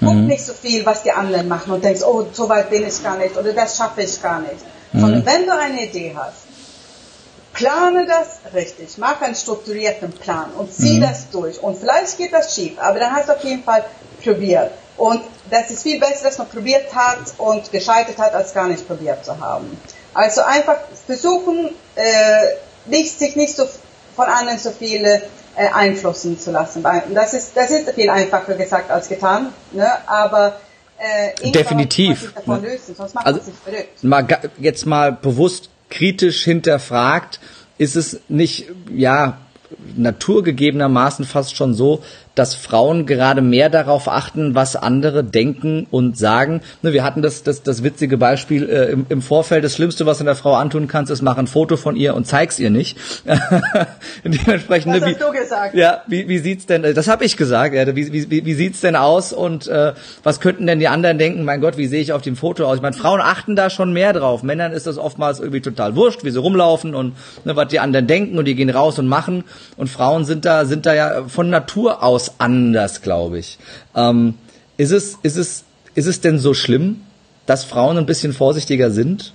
[0.00, 0.26] Guck mhm.
[0.26, 3.16] nicht so viel, was die anderen machen und denkst, oh, so weit bin ich gar
[3.16, 4.56] nicht oder das schaffe ich gar nicht.
[4.92, 5.00] Mhm.
[5.00, 6.46] Sondern wenn du eine Idee hast,
[7.56, 11.02] plane das richtig, mach einen strukturierten Plan und zieh mhm.
[11.02, 11.62] das durch.
[11.62, 13.84] Und vielleicht geht das schief, aber dann hast du auf jeden Fall
[14.22, 14.72] probiert.
[14.98, 18.86] Und das ist viel besser, dass man probiert hat und gescheitert hat, als gar nicht
[18.86, 19.76] probiert zu haben.
[20.14, 22.02] Also einfach versuchen, äh,
[22.86, 23.66] nicht, sich nicht so
[24.14, 25.22] von anderen so viele
[25.56, 26.84] äh, einflussen zu lassen.
[27.14, 29.86] Das ist, das ist viel einfacher gesagt als getan, ne?
[30.06, 30.58] aber
[30.98, 32.32] äh, definitiv.
[32.46, 32.58] Ne?
[32.58, 33.40] lösen, also.
[34.02, 34.26] Mal
[34.58, 37.40] jetzt mal bewusst kritisch hinterfragt,
[37.78, 39.38] ist es nicht ja
[39.96, 42.02] naturgegebenermaßen fast schon so,
[42.36, 46.60] dass Frauen gerade mehr darauf achten, was andere denken und sagen.
[46.82, 49.64] Ne, wir hatten das, das, das witzige Beispiel äh, im, im Vorfeld.
[49.64, 52.26] Das Schlimmste, was du einer Frau antun kannst, ist mach ein Foto von ihr und
[52.26, 52.98] zeig's ihr nicht.
[54.24, 55.74] Dementsprechend, das ne, hast wie, du gesagt.
[55.74, 56.82] Ja, wie, wie sieht's denn?
[56.82, 57.74] Das habe ich gesagt.
[57.74, 59.32] Ja, wie, wie, wie sieht's denn aus?
[59.32, 61.42] Und äh, was könnten denn die anderen denken?
[61.42, 62.76] Mein Gott, wie sehe ich auf dem Foto aus?
[62.76, 64.42] Ich meine, Frauen achten da schon mehr drauf.
[64.42, 68.06] Männern ist das oftmals irgendwie total wurscht, wie sie rumlaufen und ne, was die anderen
[68.06, 69.44] denken und die gehen raus und machen.
[69.78, 73.58] Und Frauen sind da sind da ja von Natur aus anders, glaube ich.
[73.94, 74.34] Ähm,
[74.76, 77.02] ist es, ist es, ist es denn so schlimm,
[77.46, 79.32] dass Frauen ein bisschen vorsichtiger sind?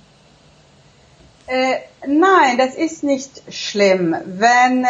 [1.46, 4.88] Äh, nein, das ist nicht schlimm, wenn, äh,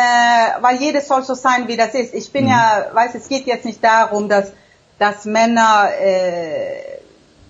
[0.60, 2.14] weil jedes soll so sein, wie das ist.
[2.14, 2.50] Ich bin mhm.
[2.50, 4.52] ja, weiß, es geht jetzt nicht darum, dass,
[4.98, 6.91] dass Männer, äh,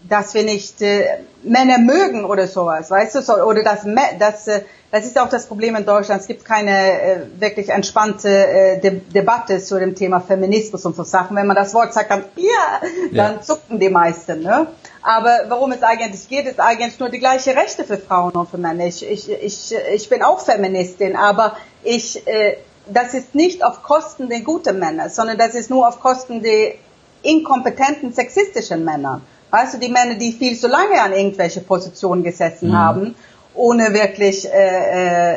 [0.08, 3.86] dass wir nicht äh, Männer mögen oder sowas, weißt du, so, oder dass,
[4.18, 4.62] dass äh,
[4.92, 6.20] das ist auch das Problem in Deutschland.
[6.20, 11.02] Es gibt keine äh, wirklich entspannte äh, De Debatte zu dem Thema Feminismus und so
[11.02, 11.34] Sachen.
[11.34, 13.40] Wenn man das Wort sagt, dann ja, dann ja.
[13.40, 14.42] zucken die meisten.
[14.42, 14.66] Ne?
[15.00, 18.58] Aber worum es eigentlich geht, ist eigentlich nur die gleiche Rechte für Frauen und für
[18.58, 18.84] Männer.
[18.84, 24.28] Ich, ich, ich, ich bin auch Feministin, aber ich, äh, das ist nicht auf Kosten
[24.28, 26.74] der guten Männer, sondern das ist nur auf Kosten der
[27.22, 29.22] inkompetenten sexistischen Männer.
[29.52, 32.76] Weißt du, die Männer, die viel zu lange an irgendwelche Positionen gesessen mhm.
[32.76, 33.14] haben
[33.54, 35.36] ohne wirklich äh, äh,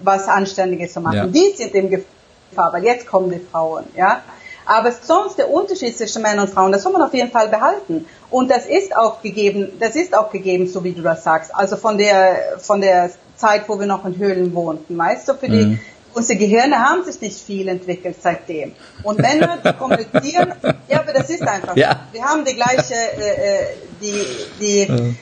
[0.00, 1.16] was Anständiges zu machen.
[1.16, 1.26] Ja.
[1.26, 4.22] Die sind in Gefahr, weil jetzt kommen die Frauen, ja.
[4.68, 8.04] Aber sonst der Unterschied zwischen Männern und Frauen, das soll man auf jeden Fall behalten.
[8.30, 11.54] Und das ist auch gegeben, das ist auch gegeben, so wie du das sagst.
[11.54, 15.48] Also von der, von der Zeit, wo wir noch in Höhlen wohnten, weißt du, für
[15.48, 15.80] die, mhm.
[16.16, 18.72] Unsere Gehirne haben sich nicht viel entwickelt seitdem.
[19.02, 20.54] Und Männer, die kommunizieren,
[20.88, 21.76] ja, aber das ist einfach.
[21.76, 22.08] Ja.
[22.10, 23.66] Wir haben die gleiche, äh, äh
[24.00, 24.26] die,
[24.60, 25.16] die, mhm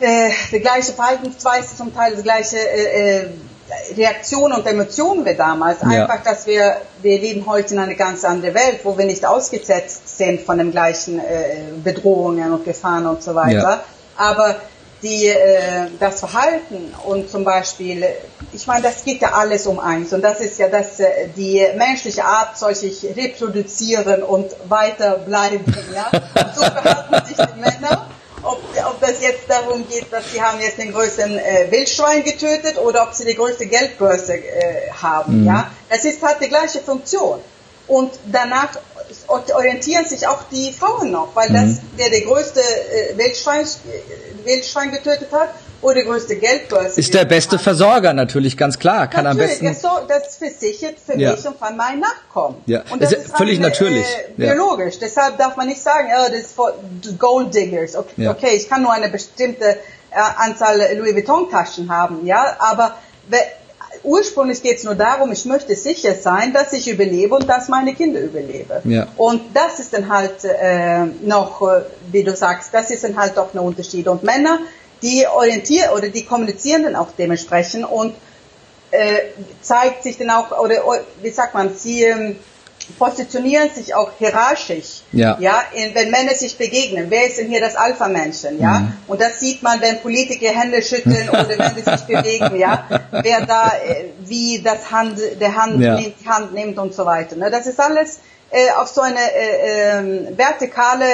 [0.00, 3.28] äh, die gleiche Verhaltensweise, zum Teil die gleiche äh, äh,
[3.96, 5.82] Reaktion und Emotionen wie damals.
[5.82, 5.88] Ja.
[5.88, 10.16] Einfach, dass wir, wir leben heute in einer ganz anderen Welt, wo wir nicht ausgesetzt
[10.16, 13.52] sind von den gleichen äh, Bedrohungen und Gefahren und so weiter.
[13.52, 13.84] Ja.
[14.16, 14.56] Aber
[15.02, 18.04] die, äh, das Verhalten und zum Beispiel,
[18.52, 21.64] ich meine, das geht ja alles um eins und das ist ja, dass äh, die
[21.76, 25.64] menschliche Art soll sich reproduzieren und weiter bleiben.
[25.94, 26.10] Ja?
[26.10, 28.08] Und so verhalten sich die Männer
[28.42, 32.78] ob, ob das jetzt darum geht, dass sie haben jetzt den größten äh, Wildschwein getötet
[32.78, 35.40] oder ob sie die größte Geldbörse äh, haben.
[35.40, 35.46] Mhm.
[35.46, 37.40] Ja, es ist hat die gleiche Funktion.
[37.88, 38.68] und danach
[39.28, 41.80] orientieren sich auch die Frauen noch, weil das mhm.
[41.98, 46.98] der der größte äh, Wildschwein, äh, Wildschwein getötet hat oder die größte Geldbörse.
[46.98, 47.62] Ist der beste hat.
[47.62, 49.06] Versorger natürlich, ganz klar.
[49.06, 49.66] Kann natürlich, am besten.
[49.66, 51.32] Das, so, das versichert für ja.
[51.32, 52.56] mich und von meinen Nachkommen.
[52.66, 52.82] Ja.
[52.90, 54.06] Und das ist, ist völlig rein, natürlich.
[54.06, 54.94] Äh, biologisch.
[54.94, 55.00] Ja.
[55.02, 57.94] Deshalb darf man nicht sagen, oh, das ist für Gold Diggers.
[57.94, 58.30] Okay, ja.
[58.30, 59.76] okay, ich kann nur eine bestimmte äh,
[60.36, 62.96] Anzahl Louis Vuitton Taschen haben, ja, aber
[64.02, 67.94] ursprünglich geht es nur darum, ich möchte sicher sein, dass ich überlebe und dass meine
[67.94, 68.80] Kinder überleben.
[68.84, 69.06] Ja.
[69.16, 73.36] Und das ist dann halt äh, noch, äh, wie du sagst, das ist dann halt
[73.36, 74.08] doch ein Unterschied.
[74.08, 74.60] Und Männer,
[75.02, 78.14] die orientieren oder die kommunizieren dann auch dementsprechend und
[78.90, 79.18] äh,
[79.60, 80.76] zeigt sich dann auch, oder
[81.22, 82.36] wie sagt man, sie ähm,
[82.98, 85.02] positionieren sich auch hierarchisch.
[85.12, 85.36] Ja.
[85.40, 87.06] Ja, in, wenn Männer sich begegnen.
[87.08, 88.60] Wer ist denn hier das Alpha-Männchen?
[88.60, 88.80] Ja.
[88.80, 88.92] Mhm.
[89.06, 92.84] Und das sieht man, wenn Politiker Hände schütteln oder wenn sie sich bewegen, ja.
[93.10, 96.00] Wer da, äh, wie das Hand, der Hand, ja.
[96.00, 97.36] nimmt, die Hand nimmt und so weiter.
[97.36, 97.50] Ne?
[97.50, 98.20] Das ist alles
[98.50, 101.04] äh, auf so eine äh, äh, vertikale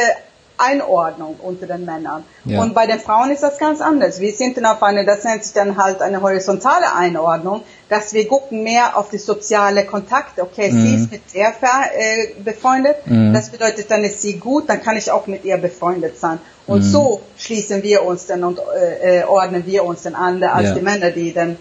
[0.56, 2.24] Einordnung unter den Männern.
[2.44, 2.62] Ja.
[2.62, 4.20] Und bei den Frauen ist das ganz anders.
[4.20, 8.28] Wir sind dann auf eine, das nennt sich dann halt eine horizontale Einordnung, dass wir
[8.28, 10.42] gucken mehr auf die soziale Kontakte.
[10.42, 10.80] Okay, mhm.
[10.80, 13.32] sie ist mit der äh, befreundet, mhm.
[13.32, 16.38] das bedeutet, dann ist sie gut, dann kann ich auch mit ihr befreundet sein.
[16.66, 16.90] Und mhm.
[16.90, 20.74] so schließen wir uns dann und äh, äh ordnen wir uns dann an, als ja.
[20.74, 21.56] die Männer, die dann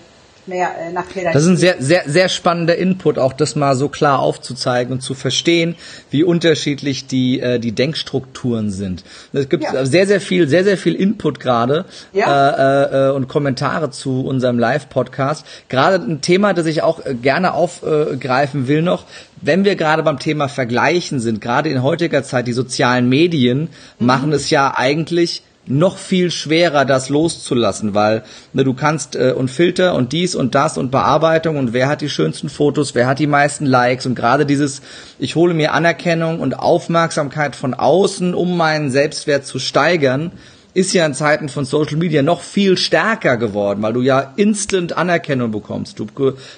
[0.47, 1.33] mehr äh, nach Hierarchie.
[1.33, 5.01] Das ist ein sehr, sehr, sehr spannender Input, auch das mal so klar aufzuzeigen und
[5.01, 5.75] zu verstehen,
[6.11, 9.03] wie unterschiedlich die, äh, die Denkstrukturen sind.
[9.31, 9.85] Es gibt ja.
[9.85, 12.49] sehr, sehr viel, sehr, sehr viel Input gerade ja.
[12.49, 15.45] äh, äh, und Kommentare zu unserem Live-Podcast.
[15.69, 19.05] Gerade ein Thema, das ich auch äh, gerne aufgreifen will noch,
[19.41, 24.05] wenn wir gerade beim Thema Vergleichen sind, gerade in heutiger Zeit, die sozialen Medien mhm.
[24.05, 29.49] machen es ja eigentlich noch viel schwerer, das loszulassen, weil ne, du kannst äh, und
[29.49, 33.19] Filter und dies und das und Bearbeitung und wer hat die schönsten Fotos, wer hat
[33.19, 34.81] die meisten Likes und gerade dieses,
[35.19, 40.31] ich hole mir Anerkennung und Aufmerksamkeit von außen, um meinen Selbstwert zu steigern,
[40.73, 44.97] ist ja in Zeiten von Social Media noch viel stärker geworden, weil du ja instant
[44.97, 45.99] Anerkennung bekommst.
[45.99, 46.07] Du,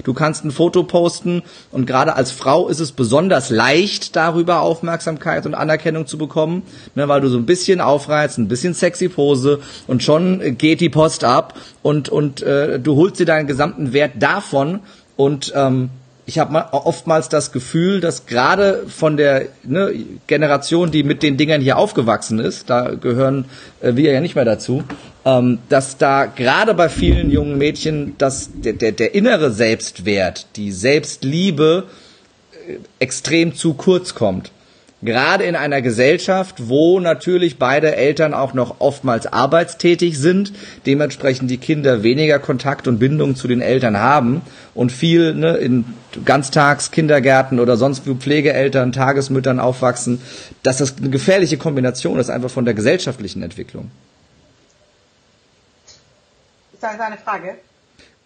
[0.03, 5.45] du kannst ein Foto posten und gerade als Frau ist es besonders leicht, darüber Aufmerksamkeit
[5.45, 6.63] und Anerkennung zu bekommen,
[6.95, 10.89] ne, weil du so ein bisschen aufreizt, ein bisschen sexy Pose und schon geht die
[10.89, 14.79] Post ab und, und äh, du holst dir deinen gesamten Wert davon
[15.17, 15.89] und ähm,
[16.25, 19.93] ich habe oftmals das Gefühl, dass gerade von der ne,
[20.25, 23.45] Generation, die mit den Dingern hier aufgewachsen ist, da gehören
[23.81, 24.83] äh, wir ja nicht mehr dazu,
[25.23, 30.71] ähm, dass da gerade bei vielen jungen Mädchen dass der, der, der innere Selbstwert, die
[30.71, 31.83] Selbstliebe
[32.67, 34.51] äh, extrem zu kurz kommt
[35.01, 40.53] gerade in einer Gesellschaft, wo natürlich beide Eltern auch noch oftmals arbeitstätig sind,
[40.85, 44.41] dementsprechend die Kinder weniger Kontakt und Bindung zu den Eltern haben
[44.73, 45.85] und viel ne, in
[46.23, 50.21] Ganztagskindergärten oder sonst wo Pflegeeltern, Tagesmüttern aufwachsen,
[50.63, 53.91] dass das eine gefährliche Kombination ist, einfach von der gesellschaftlichen Entwicklung.
[56.73, 57.55] Ist das eine Frage?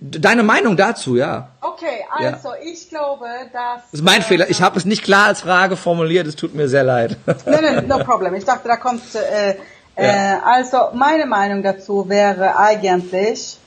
[0.01, 1.49] Deine Meinung dazu, ja.
[1.59, 2.61] Okay, also ja.
[2.63, 3.81] ich glaube, dass.
[3.91, 4.49] Das ist mein äh, Fehler.
[4.49, 6.25] Ich habe es nicht klar als Frage formuliert.
[6.25, 7.17] Es tut mir sehr leid.
[7.25, 8.33] Nein, nein, no problem.
[8.35, 9.03] Ich dachte, da kommt.
[9.13, 9.55] Äh, äh
[9.97, 10.37] ja.
[10.37, 13.57] äh, also meine Meinung dazu wäre eigentlich,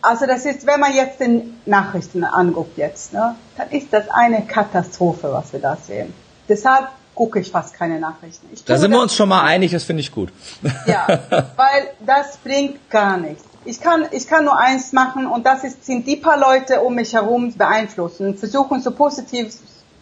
[0.00, 4.46] also das ist, wenn man jetzt den Nachrichten anguckt jetzt, ne, dann ist das eine
[4.46, 6.14] Katastrophe, was wir da sehen.
[6.48, 8.46] Deshalb gucke ich fast keine Nachrichten.
[8.64, 10.28] da sind wir uns schon mal einig, das finde ich gut.
[10.86, 11.06] Ja,
[11.56, 15.84] weil das bringt gar nichts ich kann, ich kann nur eins machen und das ist,
[15.84, 19.54] sind die paar Leute um mich herum beeinflussen, versuchen so positiv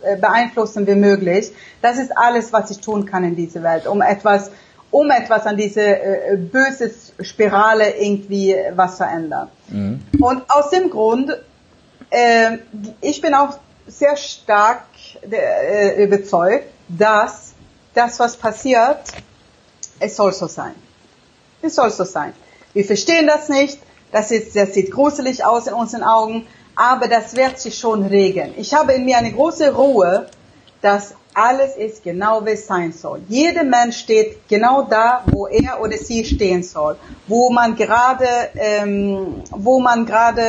[0.03, 1.53] äh, beeinflussen wie möglich.
[1.83, 4.51] Das ist alles, was ich tun kann in dieser Welt, um etwas,
[4.91, 9.49] um etwas an diese äh, böse Spirale irgendwie was verändern.
[9.69, 10.03] Mhm.
[10.21, 11.37] Und aus dem Grund,
[12.11, 12.59] äh,
[13.01, 14.85] ich bin auch sehr stark
[15.31, 17.55] äh, überzeugt, dass
[17.95, 19.01] das, was passiert,
[20.01, 20.75] es soll so sein.
[21.63, 22.35] Es soll so sein.
[22.75, 23.79] Wir verstehen das nicht.
[24.13, 26.47] Das, ist, das sieht gruselig aus in unseren Augen.
[26.77, 28.53] Aber das wird sich schon regeln.
[28.57, 30.27] Ich habe in mir eine große Ruhe,
[30.83, 33.23] dass alles ist genau wie es sein soll.
[33.29, 39.43] Jeder Mensch steht genau da, wo er oder sie stehen soll, wo man gerade, ähm,
[39.51, 40.43] wo man gerade,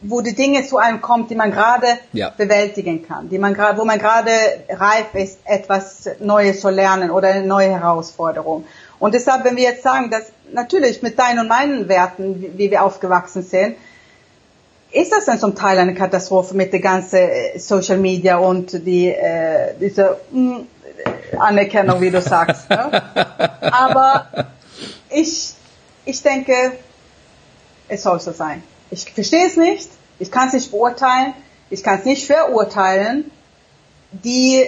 [0.00, 2.30] wo die Dinge zu einem kommt, die man gerade ja.
[2.30, 4.30] bewältigen kann, die man gerade, wo man gerade
[4.70, 8.64] reif ist, etwas Neues zu lernen oder eine neue Herausforderung.
[8.98, 12.70] Und deshalb, wenn wir jetzt sagen, dass natürlich mit deinen und meinen Werten, wie, wie
[12.70, 13.76] wir aufgewachsen sind,
[14.90, 19.08] ist das dann zum Teil eine Katastrophe mit der ganzen äh, Social Media und die
[19.08, 20.66] äh, diese mh, mm,
[21.38, 22.70] Anerkennung, wie du sagst.
[22.70, 22.90] ne?
[23.60, 24.26] Aber
[25.10, 25.54] ich
[26.04, 26.72] ich denke,
[27.88, 28.62] es soll so sein.
[28.90, 31.34] Ich verstehe es nicht, ich kann es nicht beurteilen.
[31.70, 33.30] ich kann es nicht verurteilen,
[34.10, 34.64] die,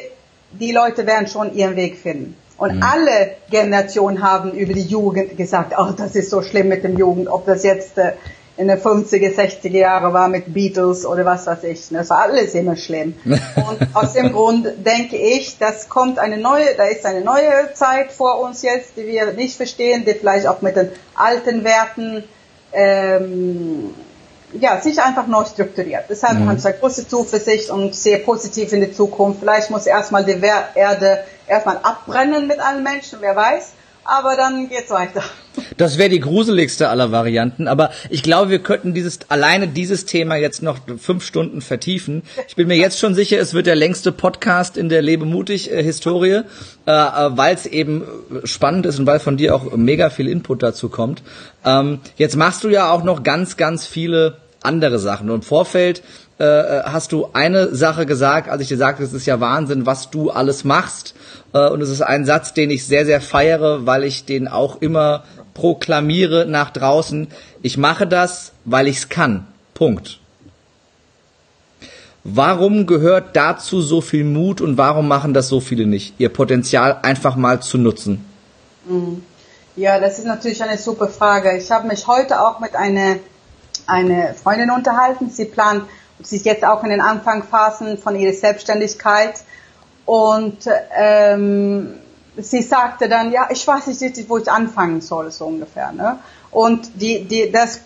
[0.53, 2.37] die Leute werden schon ihren Weg finden.
[2.61, 2.83] Und mhm.
[2.83, 7.27] alle Generationen haben über die Jugend gesagt, oh, das ist so schlimm mit dem Jugend,
[7.29, 8.13] ob das jetzt äh,
[8.59, 11.89] in den 50er, 60er Jahre war mit Beatles oder was weiß ich.
[11.89, 13.15] Das war alles immer schlimm.
[13.25, 18.13] Und aus dem Grund denke ich, das kommt eine neue, da ist eine neue Zeit
[18.13, 22.25] vor uns jetzt, die wir nicht verstehen, die vielleicht auch mit den alten Werten
[22.75, 23.95] ähm,
[24.53, 26.05] ja, sich einfach neu strukturiert.
[26.09, 26.49] Deshalb mhm.
[26.49, 29.41] habe ich eine große Zuversicht und sehe positiv in die Zukunft.
[29.41, 30.41] Vielleicht muss erstmal die
[30.75, 33.73] Erde erstmal abbrennen mit allen Menschen, wer weiß.
[34.05, 35.23] Aber dann geht's weiter.
[35.77, 40.37] Das wäre die gruseligste aller Varianten, aber ich glaube, wir könnten dieses alleine dieses Thema
[40.37, 42.23] jetzt noch fünf Stunden vertiefen.
[42.49, 45.81] Ich bin mir jetzt schon sicher, es wird der längste Podcast in der Lebemutig äh,
[45.81, 46.43] äh, äh
[46.87, 48.05] weil es eben
[48.45, 51.23] spannend ist und weil von dir auch mega viel Input dazu kommt.
[51.65, 55.31] Ähm, jetzt machst du ja auch noch ganz, ganz viele andere Sachen.
[55.31, 56.03] Und im Vorfeld
[56.41, 59.85] äh, äh, hast du eine Sache gesagt, als ich dir sagte, es ist ja Wahnsinn,
[59.85, 61.15] was du alles machst.
[61.53, 64.81] Äh, und es ist ein Satz, den ich sehr, sehr feiere, weil ich den auch
[64.81, 65.25] immer
[65.55, 67.29] proklamiere nach draußen.
[67.63, 69.47] Ich mache das, weil ich es kann.
[69.75, 70.19] Punkt.
[72.23, 76.99] Warum gehört dazu so viel Mut und warum machen das so viele nicht, ihr Potenzial
[77.03, 78.25] einfach mal zu nutzen?
[78.87, 79.25] Mhm.
[79.77, 81.57] Ja, das ist natürlich eine super Frage.
[81.57, 83.17] Ich habe mich heute auch mit einer
[83.87, 85.31] eine Freundin unterhalten.
[85.31, 85.85] Sie plant
[86.19, 89.35] ist jetzt auch in den Anfangsphasen von ihrer Selbstständigkeit
[90.05, 90.59] und
[90.95, 91.95] ähm,
[92.43, 95.93] sie sagte dann, ja, ich weiß nicht richtig, wo ich anfangen soll, so ungefähr.
[95.93, 96.19] Ne?
[96.51, 97.81] Und die, die, das,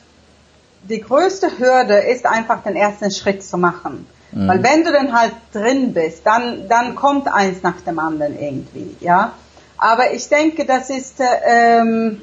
[0.82, 4.06] die größte Hürde ist einfach den ersten Schritt zu machen.
[4.32, 4.48] Mhm.
[4.48, 8.96] Weil wenn du dann halt drin bist, dann, dann kommt eins nach dem anderen irgendwie,
[9.00, 9.32] ja.
[9.76, 12.22] Aber ich denke, das ist, ähm,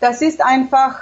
[0.00, 1.00] das ist einfach,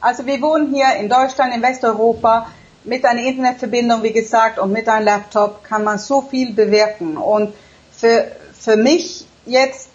[0.00, 2.46] also wir wohnen hier in Deutschland, in Westeuropa,
[2.84, 7.16] mit einer Internetverbindung, wie gesagt, und mit einem Laptop kann man so viel bewirken.
[7.16, 7.54] Und
[7.92, 8.32] für,
[8.62, 9.88] für mich jetzt,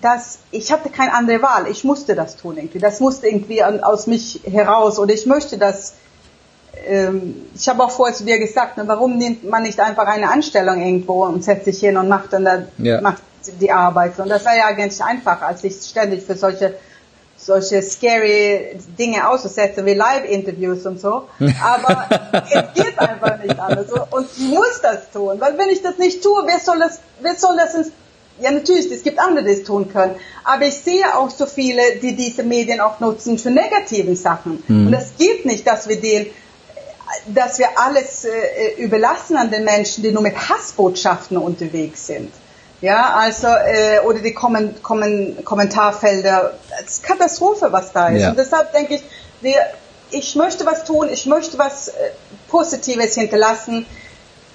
[0.00, 1.68] dass ich hatte keine andere Wahl.
[1.68, 2.78] Ich musste das tun irgendwie.
[2.78, 4.98] Das musste irgendwie aus mich heraus.
[4.98, 5.94] Und ich möchte das.
[6.86, 10.30] Ähm, ich habe auch vorher zu dir gesagt, ne, warum nimmt man nicht einfach eine
[10.30, 13.00] Anstellung irgendwo und setzt sich hin und macht dann da, ja.
[13.02, 13.22] macht
[13.60, 14.18] die Arbeit.
[14.18, 16.74] Und das wäre ja eigentlich einfacher, als sich ständig für solche
[17.44, 21.28] solche scary Dinge auszusetzen wie Live-Interviews und so.
[21.62, 22.08] Aber
[22.50, 23.86] es geht einfach nicht anders.
[24.10, 27.34] Und ich muss das tun, weil wenn ich das nicht tue, wer soll das, wer
[27.34, 27.90] soll das ins,
[28.40, 30.14] ja natürlich, es gibt andere, die es tun können.
[30.44, 34.62] Aber ich sehe auch so viele, die diese Medien auch nutzen für negative Sachen.
[34.68, 34.86] Mhm.
[34.86, 36.26] Und es geht nicht, dass wir den
[37.26, 42.32] dass wir alles äh, überlassen an den Menschen, die nur mit Hassbotschaften unterwegs sind.
[42.82, 46.54] Ja, also, äh, oder die Kommen, Kommen, Kommentarfelder.
[46.84, 48.22] Es ist Katastrophe, was da ist.
[48.22, 48.30] Ja.
[48.30, 49.02] Und deshalb denke ich,
[49.40, 49.54] wir,
[50.10, 51.92] ich möchte was tun, ich möchte was äh,
[52.48, 53.86] Positives hinterlassen.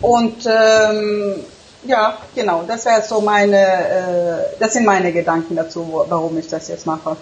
[0.01, 1.35] Und ähm,
[1.85, 6.67] ja, genau, das wäre so meine, äh, das sind meine Gedanken dazu, warum ich das
[6.67, 7.15] jetzt mache.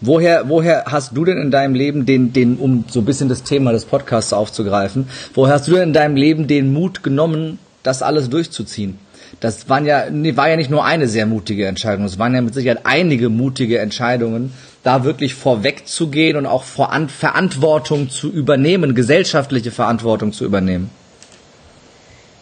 [0.00, 3.42] Woher, woher hast du denn in deinem Leben den, den, um so ein bisschen das
[3.42, 8.02] Thema des Podcasts aufzugreifen, woher hast du denn in deinem Leben den Mut genommen, das
[8.02, 8.98] alles durchzuziehen?
[9.40, 12.40] Das waren ja, nee, war ja nicht nur eine sehr mutige Entscheidung, es waren ja
[12.40, 14.52] mit Sicherheit einige mutige Entscheidungen,
[14.82, 20.90] da wirklich vorwegzugehen und auch Voran Verantwortung zu übernehmen, gesellschaftliche Verantwortung zu übernehmen.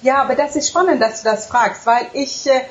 [0.03, 2.63] Ja, aber das ist spannend, dass du das fragst, weil ich, äh,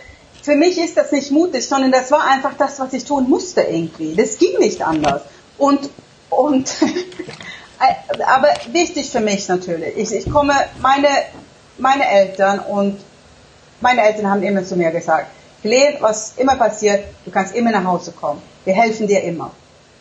[0.41, 3.61] für mich ist das nicht mutig, sondern das war einfach das, was ich tun musste
[3.61, 4.15] irgendwie.
[4.15, 5.21] Das ging nicht anders.
[5.59, 5.91] Und,
[6.31, 9.95] und, äh, aber wichtig für mich natürlich.
[9.97, 11.09] Ich, ich komme, meine,
[11.77, 12.97] meine Eltern und
[13.81, 15.27] meine Eltern haben immer zu mir gesagt,
[15.61, 18.41] Glenn, was immer passiert, du kannst immer nach Hause kommen.
[18.65, 19.51] Wir helfen dir immer.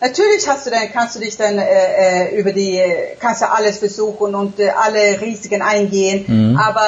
[0.00, 2.80] Natürlich hast du dann, kannst du dich dann äh, äh über die,
[3.18, 6.24] kannst du alles versuchen und äh, alle Risiken eingehen.
[6.26, 6.56] Mhm.
[6.56, 6.86] Aber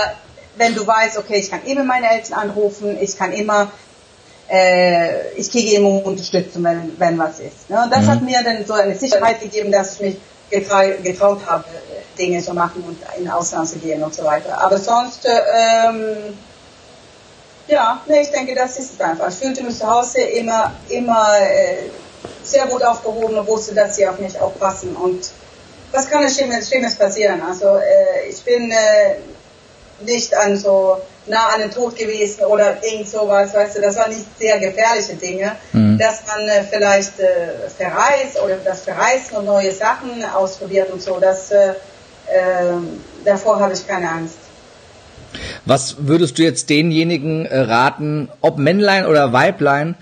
[0.56, 3.72] wenn du weißt, okay, ich kann immer meine Eltern anrufen, ich kann immer,
[4.48, 7.68] äh, ich kriege immer Unterstützung, wenn, wenn was ist.
[7.68, 7.82] Ne?
[7.82, 8.08] Und das mhm.
[8.08, 10.16] hat mir dann so eine Sicherheit gegeben, dass ich mich
[10.50, 11.64] getrau getraut habe,
[12.18, 14.60] Dinge zu machen und in Ausland zu gehen und so weiter.
[14.60, 15.30] Aber sonst, äh,
[15.88, 16.16] ähm,
[17.70, 19.28] ja, nee, ich denke, das ist es einfach.
[19.28, 21.88] Ich fühlte mich zu Hause immer, immer äh,
[22.42, 24.96] sehr gut aufgehoben und wusste, dass sie auf mich aufpassen.
[24.96, 25.30] Und
[25.92, 27.40] was kann es Schlimmes, Schlimmes passieren?
[27.42, 29.16] Also äh, ich bin äh,
[30.04, 34.10] nicht an so nah an den Tod gewesen oder irgend sowas, weißt du, das waren
[34.10, 35.98] nicht sehr gefährliche Dinge, mhm.
[35.98, 41.20] dass man äh, vielleicht äh, verreist oder das Verreisen und neue Sachen ausprobiert und so,
[41.20, 41.74] das, äh, äh,
[43.24, 44.38] davor habe ich keine Angst.
[45.64, 49.94] Was würdest du jetzt denjenigen äh, raten, ob Männlein oder Weiblein,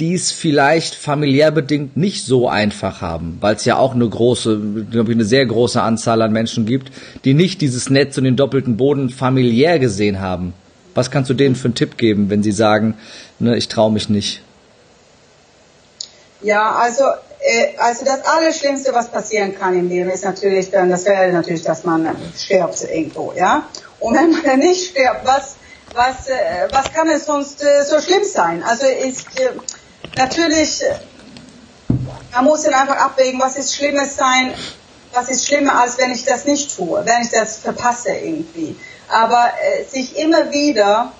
[0.00, 4.60] die es vielleicht familiär bedingt nicht so einfach haben, weil es ja auch eine große,
[4.90, 6.90] glaube ich, eine sehr große Anzahl an Menschen gibt,
[7.24, 10.52] die nicht dieses Netz und den doppelten Boden familiär gesehen haben.
[10.94, 12.94] Was kannst du denen für einen Tipp geben, wenn sie sagen,
[13.38, 14.42] ne, ich traue mich nicht?
[16.42, 17.04] Ja, also
[17.44, 21.62] äh, also das Allerschlimmste, was passieren kann im Leben, ist natürlich dann, das wäre natürlich,
[21.62, 23.64] dass man stirbt irgendwo, ja.
[24.04, 25.56] Und wenn man nicht stirbt, was
[25.94, 28.62] was äh, was kann es sonst äh, so schlimm sein?
[28.62, 29.52] Also ist äh,
[30.18, 30.82] natürlich,
[32.32, 34.52] man muss dann einfach abwägen, was ist Schlimmes sein,
[35.14, 38.76] was ist schlimmer, als wenn ich das nicht tue, wenn ich das verpasse irgendwie.
[39.08, 39.50] Aber
[39.88, 41.12] sich immer wieder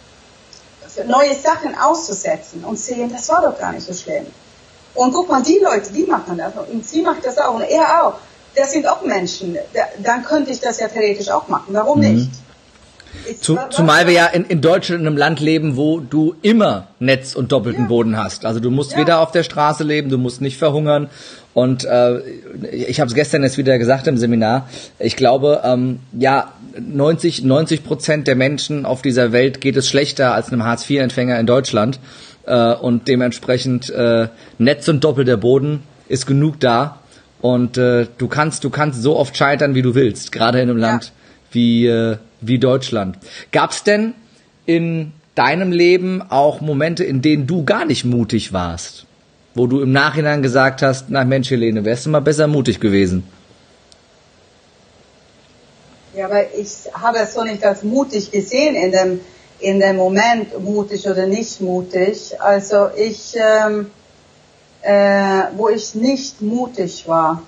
[1.06, 4.26] neue Sachen auszusetzen und sehen, das war doch gar nicht so schlimm.
[4.94, 8.04] Und guck mal, die Leute, die machen das und sie macht das auch und er
[8.04, 8.14] auch.
[8.54, 9.58] Das sind auch Menschen.
[10.02, 11.68] Dann könnte ich das ja theoretisch auch machen.
[11.70, 12.14] Warum mhm.
[12.14, 12.43] nicht?
[13.40, 17.34] Zu, zumal wir ja in, in Deutschland in einem Land leben, wo du immer Netz
[17.34, 17.88] und doppelten ja.
[17.88, 18.44] Boden hast.
[18.44, 18.98] Also du musst ja.
[18.98, 21.08] weder auf der Straße leben, du musst nicht verhungern.
[21.54, 22.20] Und äh,
[22.72, 24.68] ich habe es gestern jetzt wieder gesagt im Seminar.
[24.98, 30.34] Ich glaube, ähm, ja, 90 90 Prozent der Menschen auf dieser Welt geht es schlechter
[30.34, 32.00] als einem Hartz-IV-Empfänger in Deutschland.
[32.46, 36.98] Äh, und dementsprechend äh, Netz und doppelter Boden ist genug da.
[37.40, 40.78] Und äh, du kannst, du kannst so oft scheitern, wie du willst, gerade in einem
[40.78, 40.90] ja.
[40.90, 41.12] Land
[41.54, 43.18] wie äh, wie Deutschland.
[43.52, 44.14] Gab es denn
[44.66, 49.06] in deinem Leben auch Momente, in denen du gar nicht mutig warst?
[49.54, 53.24] Wo du im Nachhinein gesagt hast, na Mensch, Helene, wärst du mal besser mutig gewesen?
[56.16, 59.20] Ja, aber ich habe es so nicht als mutig gesehen in dem,
[59.58, 62.40] in dem Moment, mutig oder nicht mutig.
[62.40, 63.90] Also ich, ähm,
[64.82, 67.42] äh, wo ich nicht mutig war,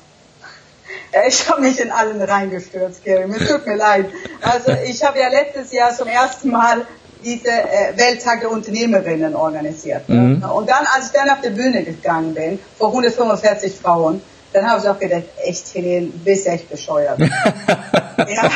[1.29, 3.27] ich habe mich in allen reingestürzt, Gary.
[3.27, 4.07] Mir tut mir leid.
[4.43, 6.87] Also ich habe ja letztes Jahr zum ersten Mal
[7.25, 10.09] diese äh, Welttag der Unternehmerinnen organisiert.
[10.09, 10.43] Mhm.
[10.43, 14.23] Und dann, als ich dann auf die Bühne gegangen bin, vor 145 Frauen,
[14.53, 17.19] dann habe ich auch gedacht, echt, Helene, bist echt bescheuert.
[18.29, 18.51] ja.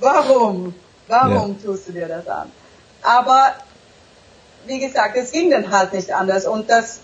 [0.00, 0.74] Warum?
[1.08, 1.66] Warum ja.
[1.66, 2.50] tust du dir das an?
[3.02, 3.52] Aber
[4.66, 6.46] wie gesagt, es ging dann halt nicht anders.
[6.46, 7.00] Und das,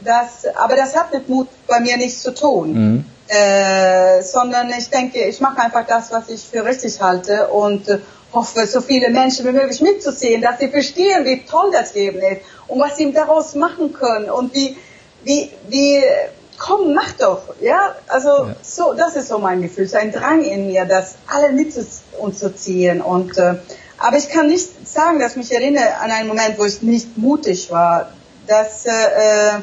[0.00, 2.72] das, aber das hat mit Mut bei mir nichts zu tun.
[2.72, 3.04] Mhm.
[3.32, 8.00] Äh, sondern ich denke, ich mache einfach das, was ich für richtig halte und äh,
[8.32, 12.40] hoffe, so viele Menschen wie möglich mitzusehen, dass sie verstehen, wie toll das Leben ist
[12.66, 14.76] und was sie daraus machen können und wie,
[15.22, 16.02] wie, wie,
[16.58, 18.56] komm, mach doch, ja, also ja.
[18.62, 23.38] so, das ist so mein Gefühl, so ein Drang in mir, das alle mitzuziehen und
[23.38, 23.54] äh,
[23.96, 27.16] aber ich kann nicht sagen, dass ich mich erinnere an einen Moment, wo ich nicht
[27.16, 28.12] mutig war.
[28.48, 29.60] Das äh, äh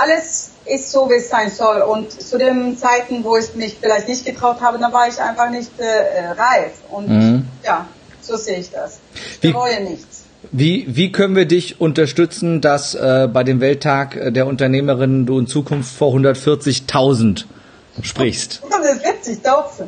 [0.00, 1.82] alles ist so, wie es sein soll.
[1.82, 5.50] Und zu den Zeiten, wo ich mich vielleicht nicht getraut habe, da war ich einfach
[5.50, 6.72] nicht äh, reif.
[6.90, 7.48] Und mhm.
[7.64, 7.86] ja,
[8.20, 9.00] so sehe ich das.
[9.40, 10.24] Ich bereue nichts.
[10.52, 15.46] Wie, wie können wir dich unterstützen, dass äh, bei dem Welttag der Unternehmerinnen du in
[15.46, 17.44] Zukunft vor 140.000
[18.02, 18.62] sprichst?
[18.70, 19.84] 140.000?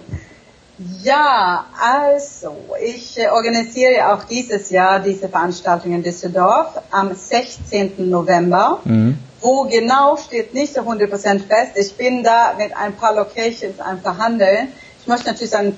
[1.02, 8.10] Ja, also ich äh, organisiere auch dieses Jahr diese Veranstaltung in Düsseldorf am 16.
[8.10, 8.80] November.
[8.84, 9.18] Mhm.
[9.42, 11.72] Wo genau steht nicht so 100% fest.
[11.74, 14.72] Ich bin da mit ein paar Locations am Verhandeln.
[15.00, 15.76] Ich möchte natürlich sagen,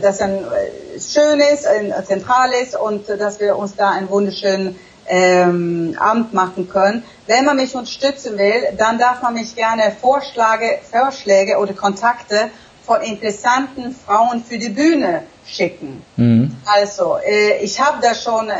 [0.00, 4.78] dass ein äh, schön ist, ein zentral ist und dass wir uns da einen wunderschönen
[5.06, 7.04] ähm, Abend machen können.
[7.26, 12.50] Wenn man mich unterstützen will, dann darf man mich gerne Vorschläge, Vorschläge oder Kontakte
[12.86, 16.04] von interessanten Frauen für die Bühne schicken.
[16.16, 16.56] Mhm.
[16.64, 18.52] Also, äh, ich habe da schon äh,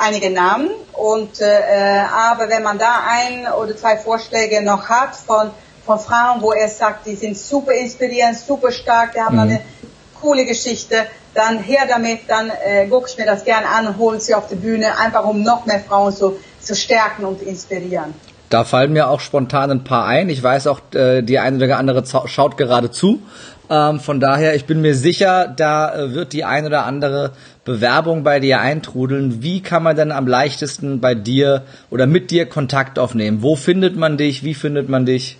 [0.00, 5.50] einige Namen und äh, aber wenn man da ein oder zwei Vorschläge noch hat von
[5.84, 9.40] von Frauen, wo er sagt, die sind super inspirierend, super stark, die haben mhm.
[9.40, 9.60] eine
[10.20, 14.20] coole Geschichte, dann her damit, dann äh, gucke ich mir das gerne an und hole
[14.20, 18.12] sie auf die Bühne, einfach um noch mehr Frauen zu, zu stärken und inspirieren.
[18.50, 20.28] Da fallen mir auch spontan ein paar ein.
[20.28, 23.20] Ich weiß auch, äh, die eine oder andere schaut gerade zu.
[23.70, 27.32] Ähm, von daher, ich bin mir sicher, da äh, wird die ein oder andere
[27.64, 29.42] Bewerbung bei dir eintrudeln.
[29.42, 33.42] Wie kann man denn am leichtesten bei dir oder mit dir Kontakt aufnehmen?
[33.42, 34.42] Wo findet man dich?
[34.42, 35.38] Wie findet man dich?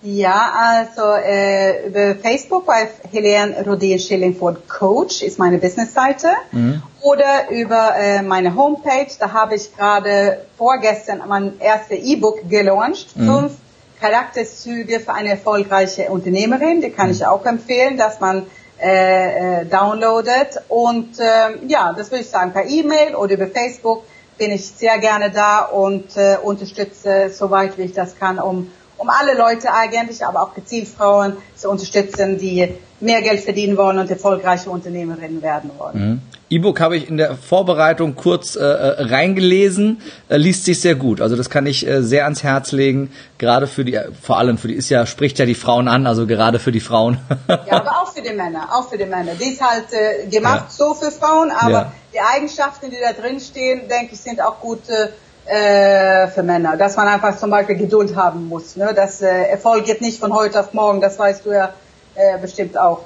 [0.00, 6.82] Ja, also äh, über Facebook bei Helene Rodin Schillingford Coach ist meine Businessseite mhm.
[7.02, 9.08] oder über äh, meine Homepage.
[9.18, 13.16] Da habe ich gerade vorgestern mein erstes E-Book gelauncht.
[13.16, 13.26] Mhm.
[13.26, 13.52] Fünf
[14.00, 16.80] Charakterzüge für eine erfolgreiche Unternehmerin.
[16.80, 18.46] Die kann ich auch empfehlen, dass man
[18.80, 20.62] äh, äh, downloadet.
[20.68, 24.04] Und äh, ja, das würde ich sagen, per E-Mail oder über Facebook
[24.36, 29.08] bin ich sehr gerne da und äh, unterstütze, soweit wie ich das kann, um um
[29.08, 34.10] alle Leute eigentlich, aber auch gezielt Frauen zu unterstützen, die mehr Geld verdienen wollen und
[34.10, 35.98] erfolgreiche Unternehmerinnen werden wollen.
[35.98, 36.22] Mhm.
[36.50, 41.20] E-Book habe ich in der Vorbereitung kurz äh, äh, reingelesen, äh, liest sich sehr gut.
[41.20, 44.68] Also das kann ich äh, sehr ans Herz legen, gerade für die, vor allem für
[44.68, 47.18] die, ist ja, spricht ja die Frauen an, also gerade für die Frauen.
[47.48, 49.32] ja, aber auch für die Männer, auch für die Männer.
[49.38, 50.70] Die ist halt äh, gemacht ja.
[50.70, 51.92] so für Frauen, aber ja.
[52.14, 56.78] die Eigenschaften, die da drin stehen, denke ich, sind auch gut äh, für Männer.
[56.78, 58.76] Dass man einfach zum Beispiel Geduld haben muss.
[58.76, 58.92] Ne?
[58.96, 61.74] Das äh, Erfolg geht nicht von heute auf morgen, das weißt du ja
[62.14, 63.00] äh, bestimmt auch.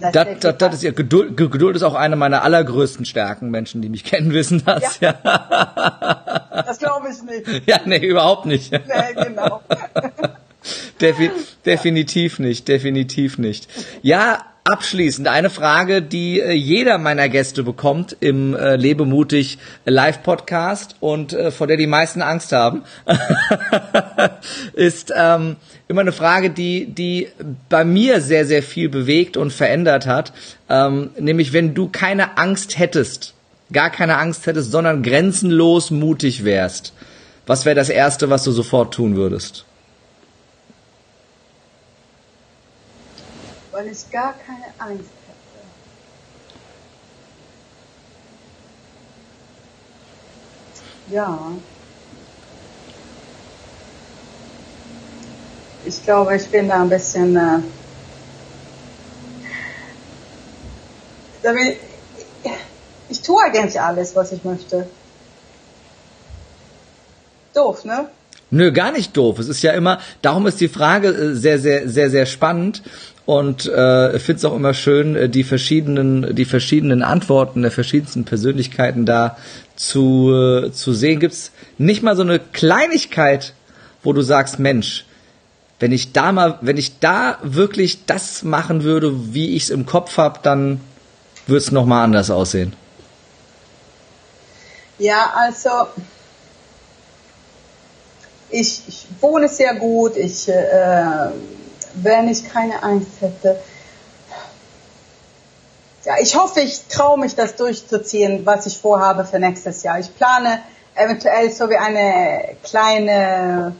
[0.00, 3.50] Das, das, das, ist ja Geduld, Geduld ist auch eine meiner allergrößten Stärken.
[3.50, 5.00] Menschen, die mich kennen, wissen das.
[5.00, 5.14] Ja.
[5.22, 6.62] ja.
[6.66, 7.68] Das glaube ich nicht.
[7.68, 8.72] Ja, nee, überhaupt nicht.
[8.72, 9.62] Nee, genau.
[11.00, 11.30] Defi
[11.64, 13.68] definitiv nicht, definitiv nicht.
[14.02, 20.96] Ja, abschließend eine Frage, die äh, jeder meiner Gäste bekommt im äh, Lebemutig Live Podcast
[21.00, 22.82] und äh, vor der die meisten Angst haben,
[24.74, 25.56] ist ähm,
[25.88, 27.28] immer eine Frage, die die
[27.70, 30.34] bei mir sehr sehr viel bewegt und verändert hat,
[30.68, 33.32] ähm, nämlich wenn du keine Angst hättest,
[33.72, 36.92] gar keine Angst hättest, sondern grenzenlos mutig wärst,
[37.46, 39.64] was wäre das erste, was du sofort tun würdest?
[43.78, 45.64] Weil ich gar keine Angst hätte.
[51.14, 51.52] Ja.
[55.84, 57.36] Ich glaube, ich bin da ein bisschen.
[57.36, 57.60] Äh,
[61.44, 61.78] damit,
[62.42, 62.50] ich,
[63.10, 64.90] ich tue eigentlich alles, was ich möchte.
[67.54, 68.10] Doof, ne?
[68.50, 69.38] Nö, gar nicht doof.
[69.38, 72.82] Es ist ja immer, darum ist die Frage äh, sehr, sehr, sehr, sehr spannend,
[73.28, 78.24] und äh, finde es auch immer schön, äh, die verschiedenen, die verschiedenen Antworten der verschiedensten
[78.24, 79.36] Persönlichkeiten da
[79.76, 81.20] zu, äh, zu sehen.
[81.20, 83.52] Gibt's nicht mal so eine Kleinigkeit,
[84.02, 85.04] wo du sagst, Mensch,
[85.78, 89.84] wenn ich da mal, wenn ich da wirklich das machen würde, wie ich es im
[89.84, 90.80] Kopf habe, dann
[91.46, 92.72] würde es nochmal anders aussehen.
[94.98, 95.68] Ja, also
[98.50, 101.30] ich, ich wohne sehr gut, ich äh,
[101.94, 103.60] wenn ich keine Angst hätte.
[106.04, 109.98] Ja, ich hoffe, ich traue mich, das durchzuziehen, was ich vorhabe für nächstes Jahr.
[109.98, 110.60] Ich plane
[110.94, 113.74] eventuell so wie eine kleine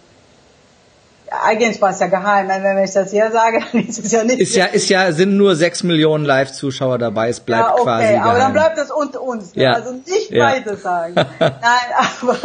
[1.30, 4.40] eigentlich war es ja geheim, wenn ich das hier sage, dann ist es ja nicht.
[4.40, 8.12] Ist ja, ist ja, sind nur sechs Millionen Live-Zuschauer dabei, es bleibt ja, okay, quasi
[8.12, 8.28] geheim.
[8.28, 9.64] aber dann bleibt es unter uns, ne?
[9.64, 9.72] ja.
[9.72, 10.46] also nicht ja.
[10.46, 11.14] weiter sagen.
[11.38, 11.54] Nein,
[12.20, 12.36] aber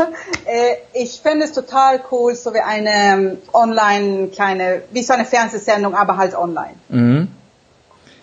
[0.46, 5.26] äh, ich fände es total cool, so wie eine ähm, online kleine, wie so eine
[5.26, 6.76] Fernsehsendung, aber halt online.
[6.90, 7.28] Mhm.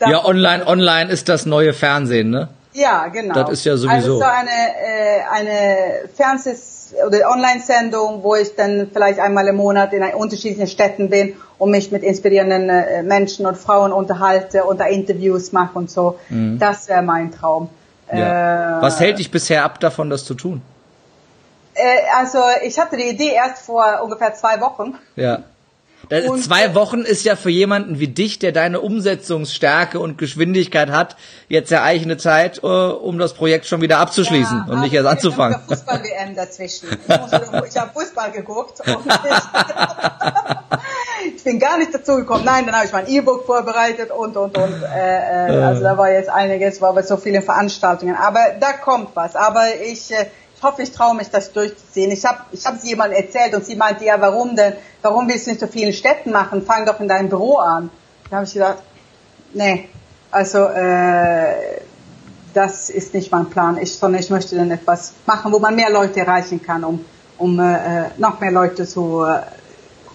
[0.01, 2.49] ja, online, online ist das neue Fernsehen, ne?
[2.73, 3.35] Ja, genau.
[3.35, 3.95] Das ist ja sowieso.
[3.95, 9.93] Also so eine, äh, eine Fernsehsendung oder Online-Sendung, wo ich dann vielleicht einmal im Monat
[9.93, 14.87] in unterschiedlichen Städten bin und mich mit inspirierenden äh, Menschen und Frauen unterhalte und da
[14.87, 16.19] Interviews mache und so.
[16.29, 16.59] Mhm.
[16.59, 17.69] Das wäre mein Traum.
[18.13, 18.79] Ja.
[18.79, 20.63] Äh, Was hält dich bisher ab davon, das zu tun?
[21.75, 21.81] Äh,
[22.19, 24.95] also ich hatte die Idee erst vor ungefähr zwei Wochen.
[25.17, 25.45] Ja.
[26.09, 31.17] Und Zwei Wochen ist ja für jemanden wie dich, der deine Umsetzungsstärke und Geschwindigkeit hat,
[31.49, 34.95] jetzt ja eigentlich eine Zeit, uh, um das Projekt schon wieder abzuschließen ja, und nicht
[34.95, 35.61] erst anzufangen.
[35.61, 36.89] Ich Fußball-WM dazwischen.
[36.91, 39.15] Ich, ich habe Fußball geguckt und ich,
[41.37, 42.45] ich, bin gar nicht dazu gekommen.
[42.45, 44.83] Nein, dann habe ich mein E-Book vorbereitet und und und.
[44.83, 48.17] Äh, äh, also da war jetzt einiges, war bei so vielen Veranstaltungen.
[48.17, 49.37] Aber da kommt was.
[49.37, 50.29] Aber ich äh, ich
[50.63, 52.11] hoffe, ich traue mich, das durchzuziehen.
[52.11, 54.75] Ich habe ich hab sie jemandem erzählt und sie meinte, ja, warum denn?
[55.03, 56.63] Warum willst du nicht so vielen Städten machen?
[56.63, 57.91] Fang doch in deinem Büro an.
[58.29, 58.79] Da habe ich gedacht,
[59.55, 59.89] nee,
[60.31, 61.81] also äh,
[62.55, 63.79] das ist nicht mein Plan.
[63.79, 67.05] Ich, sondern ich möchte dann etwas machen, wo man mehr Leute erreichen kann, um,
[67.39, 69.41] um äh, noch mehr Leute zu, äh,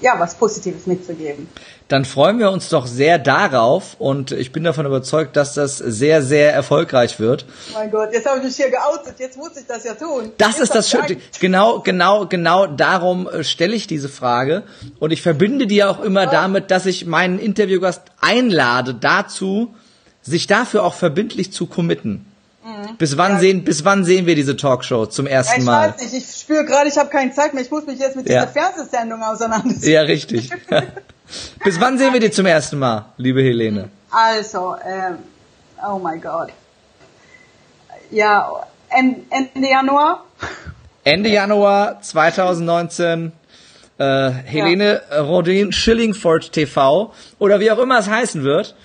[0.06, 1.48] ja, was Positives mitzugeben
[1.88, 6.24] dann freuen wir uns doch sehr darauf und ich bin davon überzeugt, dass das sehr,
[6.24, 7.46] sehr erfolgreich wird.
[7.74, 10.32] Mein Gott, jetzt habe ich mich hier geoutet, jetzt muss ich das ja tun.
[10.38, 11.18] Das jetzt ist das Schöne.
[11.40, 14.64] Genau, genau, genau darum äh, stelle ich diese Frage
[15.00, 16.32] und ich verbinde die auch immer oh.
[16.32, 19.76] damit, dass ich meinen Interviewgast einlade dazu,
[20.24, 22.26] sich dafür auch verbindlich zu committen.
[22.66, 22.98] Mhm.
[22.98, 23.40] Bis wann ja.
[23.40, 25.90] sehen, bis wann sehen wir diese Talkshow zum ersten ja, ich Mal?
[25.90, 27.62] Ich weiß nicht, ich spüre gerade, ich habe keine Zeit mehr.
[27.62, 28.42] Ich muss mich jetzt mit ja.
[28.42, 29.92] dieser Fernsehsendung auseinandersetzen.
[29.92, 30.50] Ja, richtig.
[31.64, 33.90] bis wann sehen wir die zum ersten Mal, liebe Helene?
[34.10, 35.18] Also, ähm,
[35.88, 36.50] oh mein Gott.
[38.10, 38.50] Ja,
[38.90, 40.26] Ende Januar.
[41.04, 43.32] Ende Januar 2019.
[43.98, 45.22] Äh, Helene ja.
[45.22, 48.76] Rodin Schillingford TV oder wie auch immer es heißen wird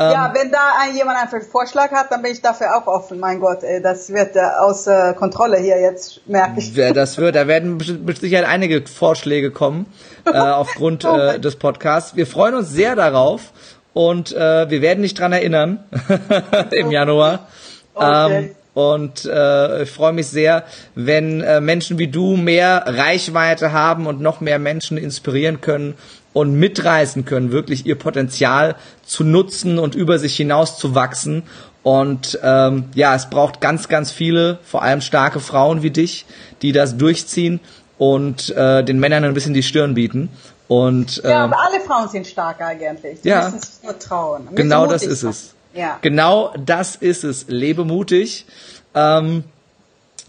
[0.00, 3.20] ja, wenn da ein, jemand einen Vorschlag hat, dann bin ich dafür auch offen.
[3.20, 6.74] Mein Gott, ey, das wird äh, außer Kontrolle hier jetzt, merke ich.
[6.74, 9.86] Ja, das wird, da werden mit Sicherheit einige Vorschläge kommen
[10.24, 12.16] äh, aufgrund oh äh, des Podcasts.
[12.16, 13.52] Wir freuen uns sehr darauf
[13.92, 15.84] und äh, wir werden dich dran erinnern
[16.70, 17.46] im Januar.
[17.94, 18.38] Okay.
[18.38, 24.06] Ähm, und äh, ich freue mich sehr, wenn äh, Menschen wie du mehr Reichweite haben
[24.06, 25.94] und noch mehr Menschen inspirieren können
[26.32, 31.42] und mitreißen können, wirklich ihr Potenzial zu nutzen und über sich hinaus zu wachsen.
[31.82, 36.26] Und ähm, ja, es braucht ganz, ganz viele, vor allem starke Frauen wie dich,
[36.62, 37.58] die das durchziehen
[37.98, 40.28] und äh, den Männern ein bisschen die Stirn bieten.
[40.68, 43.22] Und, äh, ja, aber alle Frauen sind stark eigentlich.
[43.22, 44.48] Die ja, müssen sich nur trauen.
[44.54, 45.30] Genau das ist sein.
[45.30, 45.54] es.
[45.74, 45.98] Ja.
[46.00, 47.46] Genau das ist es.
[47.48, 48.46] Lebe mutig.
[48.94, 49.44] Ähm,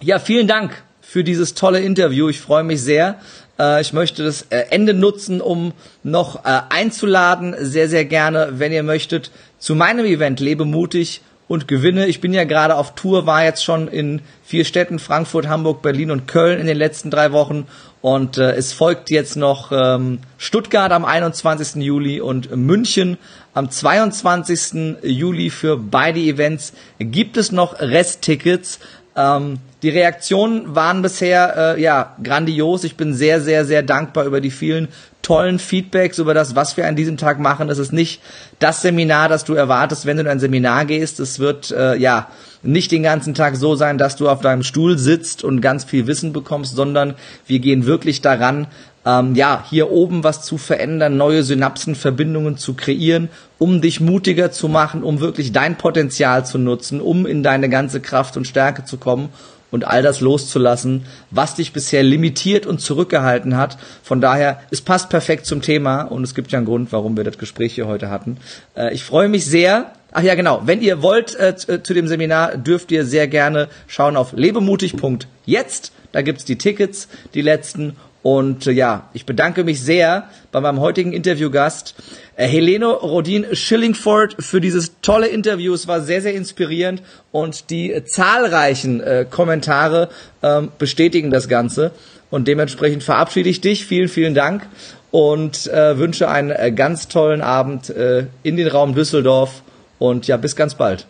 [0.02, 2.30] ja, vielen Dank für dieses tolle Interview.
[2.30, 3.20] Ich freue mich sehr.
[3.62, 8.72] Äh, ich möchte das äh, Ende nutzen, um noch äh, einzuladen, sehr, sehr gerne, wenn
[8.72, 12.08] ihr möchtet, zu meinem Event Lebe mutig und gewinne.
[12.08, 16.10] Ich bin ja gerade auf Tour, war jetzt schon in vier Städten, Frankfurt, Hamburg, Berlin
[16.10, 17.68] und Köln in den letzten drei Wochen.
[18.02, 21.84] Und äh, es folgt jetzt noch ähm, Stuttgart am 21.
[21.84, 23.18] Juli und München
[23.54, 24.98] am 22.
[25.04, 28.80] Juli für beide Events gibt es noch Resttickets.
[29.16, 32.84] Ähm, die Reaktionen waren bisher äh, ja grandios.
[32.84, 34.90] Ich bin sehr, sehr, sehr dankbar über die vielen
[35.24, 37.70] tollen Feedbacks über das, was wir an diesem Tag machen.
[37.70, 38.22] Es ist nicht
[38.60, 41.20] das Seminar, das du erwartest, wenn du in ein Seminar gehst.
[41.20, 42.28] Es wird äh, ja
[42.64, 46.06] nicht den ganzen Tag so sein, dass du auf deinem Stuhl sitzt und ganz viel
[46.06, 47.16] Wissen bekommst, sondern
[47.48, 48.68] wir gehen wirklich daran,
[49.04, 54.68] ähm, ja, hier oben was zu verändern, neue Synapsenverbindungen zu kreieren, um dich mutiger zu
[54.68, 58.98] machen, um wirklich dein Potenzial zu nutzen, um in deine ganze Kraft und Stärke zu
[58.98, 59.30] kommen
[59.72, 63.78] und all das loszulassen, was dich bisher limitiert und zurückgehalten hat.
[64.04, 67.24] Von daher, es passt perfekt zum Thema und es gibt ja einen Grund, warum wir
[67.24, 68.38] das Gespräch hier heute hatten.
[68.76, 69.94] Äh, ich freue mich sehr.
[70.12, 70.62] Ach ja, genau.
[70.66, 75.94] Wenn ihr wollt äh, äh zu dem Seminar, dürft ihr sehr gerne schauen auf lebemutig.jetzt.
[76.12, 77.96] Da gibt's die Tickets, die letzten.
[78.24, 81.96] Und äh, ja, ich bedanke mich sehr bei meinem heutigen Interviewgast,
[82.36, 85.74] äh, Helene Rodin Schillingford, für dieses tolle Interview.
[85.74, 87.02] Es war sehr, sehr inspirierend
[87.32, 90.10] und die äh, zahlreichen äh, Kommentare
[90.44, 91.92] ähm, bestätigen das Ganze.
[92.30, 93.86] Und dementsprechend verabschiede ich dich.
[93.86, 94.68] Vielen, vielen Dank
[95.12, 99.62] und äh, wünsche einen äh, ganz tollen Abend äh, in den Raum Düsseldorf.
[100.00, 101.06] Und ja, bis ganz bald.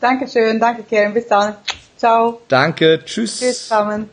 [0.00, 1.54] Dankeschön, danke Karen, bis dann.
[1.96, 2.40] Ciao.
[2.48, 3.40] Danke, tschüss.
[3.40, 4.08] Tschüss, Carmen.